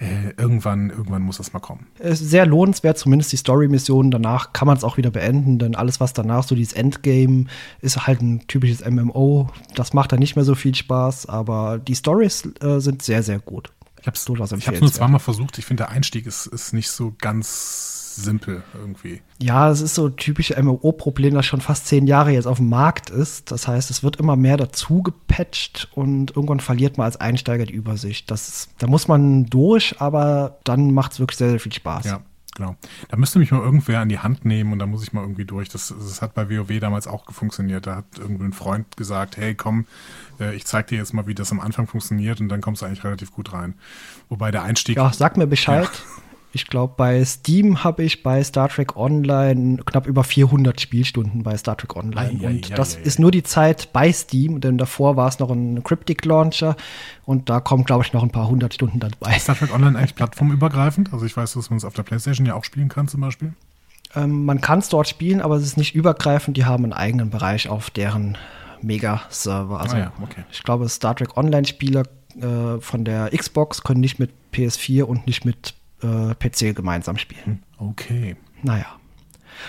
Äh, 0.00 0.30
irgendwann, 0.36 0.90
irgendwann 0.90 1.22
muss 1.22 1.38
das 1.38 1.52
mal 1.52 1.58
kommen. 1.58 1.86
Es 1.98 2.20
ist 2.20 2.30
sehr 2.30 2.46
lohnenswert, 2.46 2.98
zumindest 2.98 3.32
die 3.32 3.36
Story-Missionen. 3.36 4.10
Danach 4.10 4.52
kann 4.52 4.66
man 4.66 4.76
es 4.76 4.84
auch 4.84 4.96
wieder 4.96 5.10
beenden, 5.10 5.58
denn 5.58 5.74
alles, 5.74 6.00
was 6.00 6.12
danach 6.12 6.44
so 6.44 6.54
dieses 6.54 6.72
Endgame 6.72 7.46
ist 7.80 8.06
halt 8.06 8.22
ein 8.22 8.46
typisches 8.46 8.88
MMO. 8.88 9.48
Das 9.74 9.92
macht 9.92 10.12
dann 10.12 10.20
nicht 10.20 10.36
mehr 10.36 10.44
so 10.44 10.54
viel 10.54 10.74
Spaß, 10.74 11.26
aber 11.26 11.78
die 11.78 11.96
Stories 11.96 12.48
äh, 12.60 12.78
sind 12.78 13.02
sehr, 13.02 13.22
sehr 13.22 13.40
gut. 13.40 13.72
Ich 14.00 14.06
habe 14.06 14.16
es 14.16 14.28
nur 14.28 14.92
zweimal 14.92 15.20
versucht. 15.20 15.58
Ich 15.58 15.66
finde, 15.66 15.84
der 15.84 15.90
Einstieg 15.90 16.26
ist, 16.26 16.46
ist 16.46 16.72
nicht 16.72 16.90
so 16.90 17.14
ganz 17.18 18.06
simpel 18.18 18.62
irgendwie. 18.74 19.22
Ja, 19.40 19.70
es 19.70 19.80
ist 19.80 19.94
so 19.94 20.06
ein 20.06 20.16
typisches 20.16 20.56
MMO-Problem, 20.56 21.34
das 21.34 21.46
schon 21.46 21.60
fast 21.60 21.86
zehn 21.86 22.06
Jahre 22.06 22.32
jetzt 22.32 22.46
auf 22.46 22.58
dem 22.58 22.68
Markt 22.68 23.10
ist. 23.10 23.50
Das 23.50 23.68
heißt, 23.68 23.90
es 23.90 24.02
wird 24.02 24.16
immer 24.16 24.36
mehr 24.36 24.56
dazu 24.56 25.02
gepatcht 25.02 25.88
und 25.94 26.34
irgendwann 26.34 26.60
verliert 26.60 26.98
man 26.98 27.04
als 27.04 27.16
Einsteiger 27.16 27.64
die 27.64 27.74
Übersicht. 27.74 28.30
Das, 28.30 28.68
da 28.78 28.86
muss 28.86 29.08
man 29.08 29.46
durch, 29.46 30.00
aber 30.00 30.58
dann 30.64 30.92
macht 30.92 31.12
es 31.12 31.20
wirklich 31.20 31.38
sehr, 31.38 31.50
sehr 31.50 31.60
viel 31.60 31.72
Spaß. 31.72 32.06
Ja. 32.06 32.20
Genau. 32.58 32.76
Da 33.08 33.16
müsste 33.16 33.38
mich 33.38 33.52
mal 33.52 33.60
irgendwer 33.60 34.00
an 34.00 34.08
die 34.08 34.18
Hand 34.18 34.44
nehmen 34.44 34.72
und 34.72 34.80
da 34.80 34.86
muss 34.86 35.04
ich 35.04 35.12
mal 35.12 35.20
irgendwie 35.20 35.44
durch. 35.44 35.68
Das, 35.68 35.94
das 35.96 36.20
hat 36.20 36.34
bei 36.34 36.50
WoW 36.50 36.80
damals 36.80 37.06
auch 37.06 37.24
funktioniert. 37.32 37.86
Da 37.86 37.96
hat 37.96 38.04
irgendwie 38.18 38.44
ein 38.44 38.52
Freund 38.52 38.96
gesagt, 38.96 39.36
hey, 39.36 39.54
komm, 39.54 39.86
äh, 40.40 40.56
ich 40.56 40.66
zeig 40.66 40.88
dir 40.88 40.98
jetzt 40.98 41.14
mal, 41.14 41.28
wie 41.28 41.36
das 41.36 41.52
am 41.52 41.60
Anfang 41.60 41.86
funktioniert 41.86 42.40
und 42.40 42.48
dann 42.48 42.60
kommst 42.60 42.82
du 42.82 42.86
eigentlich 42.86 43.04
relativ 43.04 43.30
gut 43.30 43.52
rein. 43.52 43.74
Wobei 44.28 44.50
der 44.50 44.64
Einstieg. 44.64 44.96
Ja, 44.96 45.12
sag 45.12 45.36
mir 45.36 45.46
Bescheid. 45.46 45.84
Ja. 45.84 46.22
Ich 46.52 46.66
glaube, 46.66 46.94
bei 46.96 47.22
Steam 47.24 47.84
habe 47.84 48.02
ich 48.04 48.22
bei 48.22 48.42
Star 48.42 48.68
Trek 48.68 48.96
Online 48.96 49.82
knapp 49.84 50.06
über 50.06 50.24
400 50.24 50.80
Spielstunden 50.80 51.42
bei 51.42 51.56
Star 51.56 51.76
Trek 51.76 51.94
Online. 51.94 52.40
Ei, 52.40 52.46
und 52.46 52.72
ei, 52.72 52.74
das 52.74 52.96
ei, 52.96 53.00
ist 53.00 53.18
nur 53.18 53.30
die 53.30 53.42
Zeit 53.42 53.92
bei 53.92 54.10
Steam, 54.12 54.60
denn 54.60 54.78
davor 54.78 55.16
war 55.16 55.28
es 55.28 55.38
noch 55.38 55.50
ein 55.50 55.82
Cryptic 55.84 56.24
Launcher 56.24 56.76
und 57.26 57.50
da 57.50 57.60
kommen, 57.60 57.84
glaube 57.84 58.04
ich, 58.04 58.12
noch 58.12 58.22
ein 58.22 58.30
paar 58.30 58.48
hundert 58.48 58.74
Stunden 58.74 58.98
dabei. 58.98 59.36
Ist 59.36 59.42
Star 59.42 59.56
Trek 59.56 59.74
Online 59.74 59.98
eigentlich 59.98 60.14
plattformübergreifend? 60.14 61.12
Also 61.12 61.26
ich 61.26 61.36
weiß, 61.36 61.52
dass 61.52 61.68
man 61.68 61.76
es 61.76 61.84
auf 61.84 61.94
der 61.94 62.02
Playstation 62.02 62.46
ja 62.46 62.54
auch 62.54 62.64
spielen 62.64 62.88
kann 62.88 63.08
zum 63.08 63.20
Beispiel. 63.20 63.52
Ähm, 64.14 64.44
man 64.46 64.60
kann 64.60 64.78
es 64.78 64.88
dort 64.88 65.08
spielen, 65.08 65.42
aber 65.42 65.56
es 65.56 65.64
ist 65.64 65.76
nicht 65.76 65.94
übergreifend. 65.94 66.56
Die 66.56 66.64
haben 66.64 66.84
einen 66.84 66.94
eigenen 66.94 67.28
Bereich 67.28 67.68
auf 67.68 67.90
deren 67.90 68.38
Mega-Server. 68.80 69.80
Also 69.80 69.96
ah 69.96 69.98
ja, 69.98 70.12
okay. 70.22 70.44
ich 70.50 70.62
glaube, 70.62 70.88
Star 70.88 71.14
Trek 71.14 71.36
Online-Spieler 71.36 72.04
äh, 72.40 72.80
von 72.80 73.04
der 73.04 73.30
Xbox 73.36 73.82
können 73.82 74.00
nicht 74.00 74.18
mit 74.18 74.30
PS4 74.54 75.02
und 75.02 75.26
nicht 75.26 75.44
mit 75.44 75.74
äh, 76.02 76.34
PC 76.34 76.74
gemeinsam 76.74 77.18
spielen. 77.18 77.62
Okay. 77.78 78.36
Naja. 78.62 78.86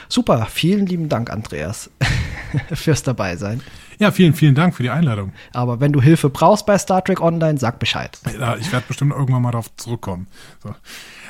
Super, 0.07 0.45
vielen 0.45 0.85
lieben 0.85 1.09
Dank, 1.09 1.29
Andreas, 1.31 1.89
fürs 2.73 3.03
Dabeisein. 3.03 3.61
Ja, 3.99 4.11
vielen, 4.11 4.33
vielen 4.33 4.55
Dank 4.55 4.75
für 4.75 4.83
die 4.83 4.89
Einladung. 4.89 5.33
Aber 5.51 5.81
wenn 5.81 5.91
du 5.91 6.01
Hilfe 6.01 6.29
brauchst 6.29 6.65
bei 6.65 6.77
Star 6.77 7.03
Trek 7.03 7.19
Online, 7.21 7.57
sag 7.57 7.79
Bescheid. 7.79 8.17
Ja, 8.39 8.55
ich 8.55 8.71
werde 8.71 8.85
bestimmt 8.87 9.11
irgendwann 9.11 9.41
mal 9.41 9.51
darauf 9.51 9.75
zurückkommen. 9.75 10.27
So. 10.63 10.73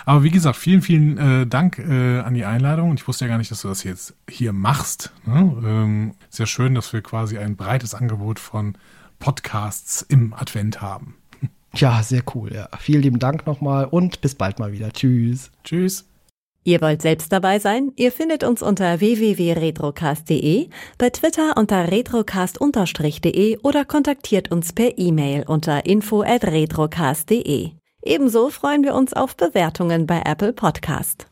Aber 0.05 0.23
wie 0.23 0.29
gesagt, 0.29 0.55
vielen, 0.55 0.81
vielen 0.81 1.17
äh, 1.17 1.47
Dank 1.47 1.79
äh, 1.79 2.19
an 2.19 2.35
die 2.35 2.45
Einladung. 2.45 2.91
Und 2.91 2.99
ich 2.99 3.07
wusste 3.07 3.25
ja 3.25 3.29
gar 3.29 3.39
nicht, 3.39 3.49
dass 3.49 3.61
du 3.61 3.69
das 3.69 3.83
jetzt 3.83 4.13
hier 4.29 4.53
machst. 4.53 5.11
Ne? 5.25 5.55
Ähm, 5.65 6.13
sehr 6.29 6.45
schön, 6.45 6.75
dass 6.75 6.93
wir 6.93 7.01
quasi 7.01 7.39
ein 7.39 7.55
breites 7.55 7.95
Angebot 7.95 8.39
von 8.39 8.77
Podcasts 9.17 10.03
im 10.03 10.33
Advent 10.33 10.79
haben. 10.79 11.15
Ja, 11.75 12.01
sehr 12.03 12.23
cool. 12.33 12.53
Ja. 12.53 12.69
Vielen 12.79 13.03
lieben 13.03 13.19
Dank 13.19 13.45
nochmal 13.45 13.85
und 13.85 14.21
bis 14.21 14.35
bald 14.35 14.59
mal 14.59 14.71
wieder. 14.71 14.91
Tschüss. 14.91 15.51
Tschüss. 15.63 16.05
Ihr 16.63 16.81
wollt 16.81 17.01
selbst 17.01 17.31
dabei 17.31 17.57
sein? 17.59 17.93
Ihr 17.95 18.11
findet 18.11 18.43
uns 18.43 18.61
unter 18.61 18.99
www.retrocast.de, 18.99 20.67
bei 20.97 21.09
Twitter 21.09 21.55
unter 21.57 21.89
retrocast-de 21.89 23.57
oder 23.63 23.85
kontaktiert 23.85 24.51
uns 24.51 24.73
per 24.73 24.97
E-Mail 24.97 25.45
unter 25.47 25.85
info@retrocast.de. 25.85 27.71
Ebenso 28.03 28.49
freuen 28.49 28.83
wir 28.83 28.93
uns 28.93 29.13
auf 29.13 29.35
Bewertungen 29.35 30.05
bei 30.05 30.21
Apple 30.25 30.53
Podcast. 30.53 31.27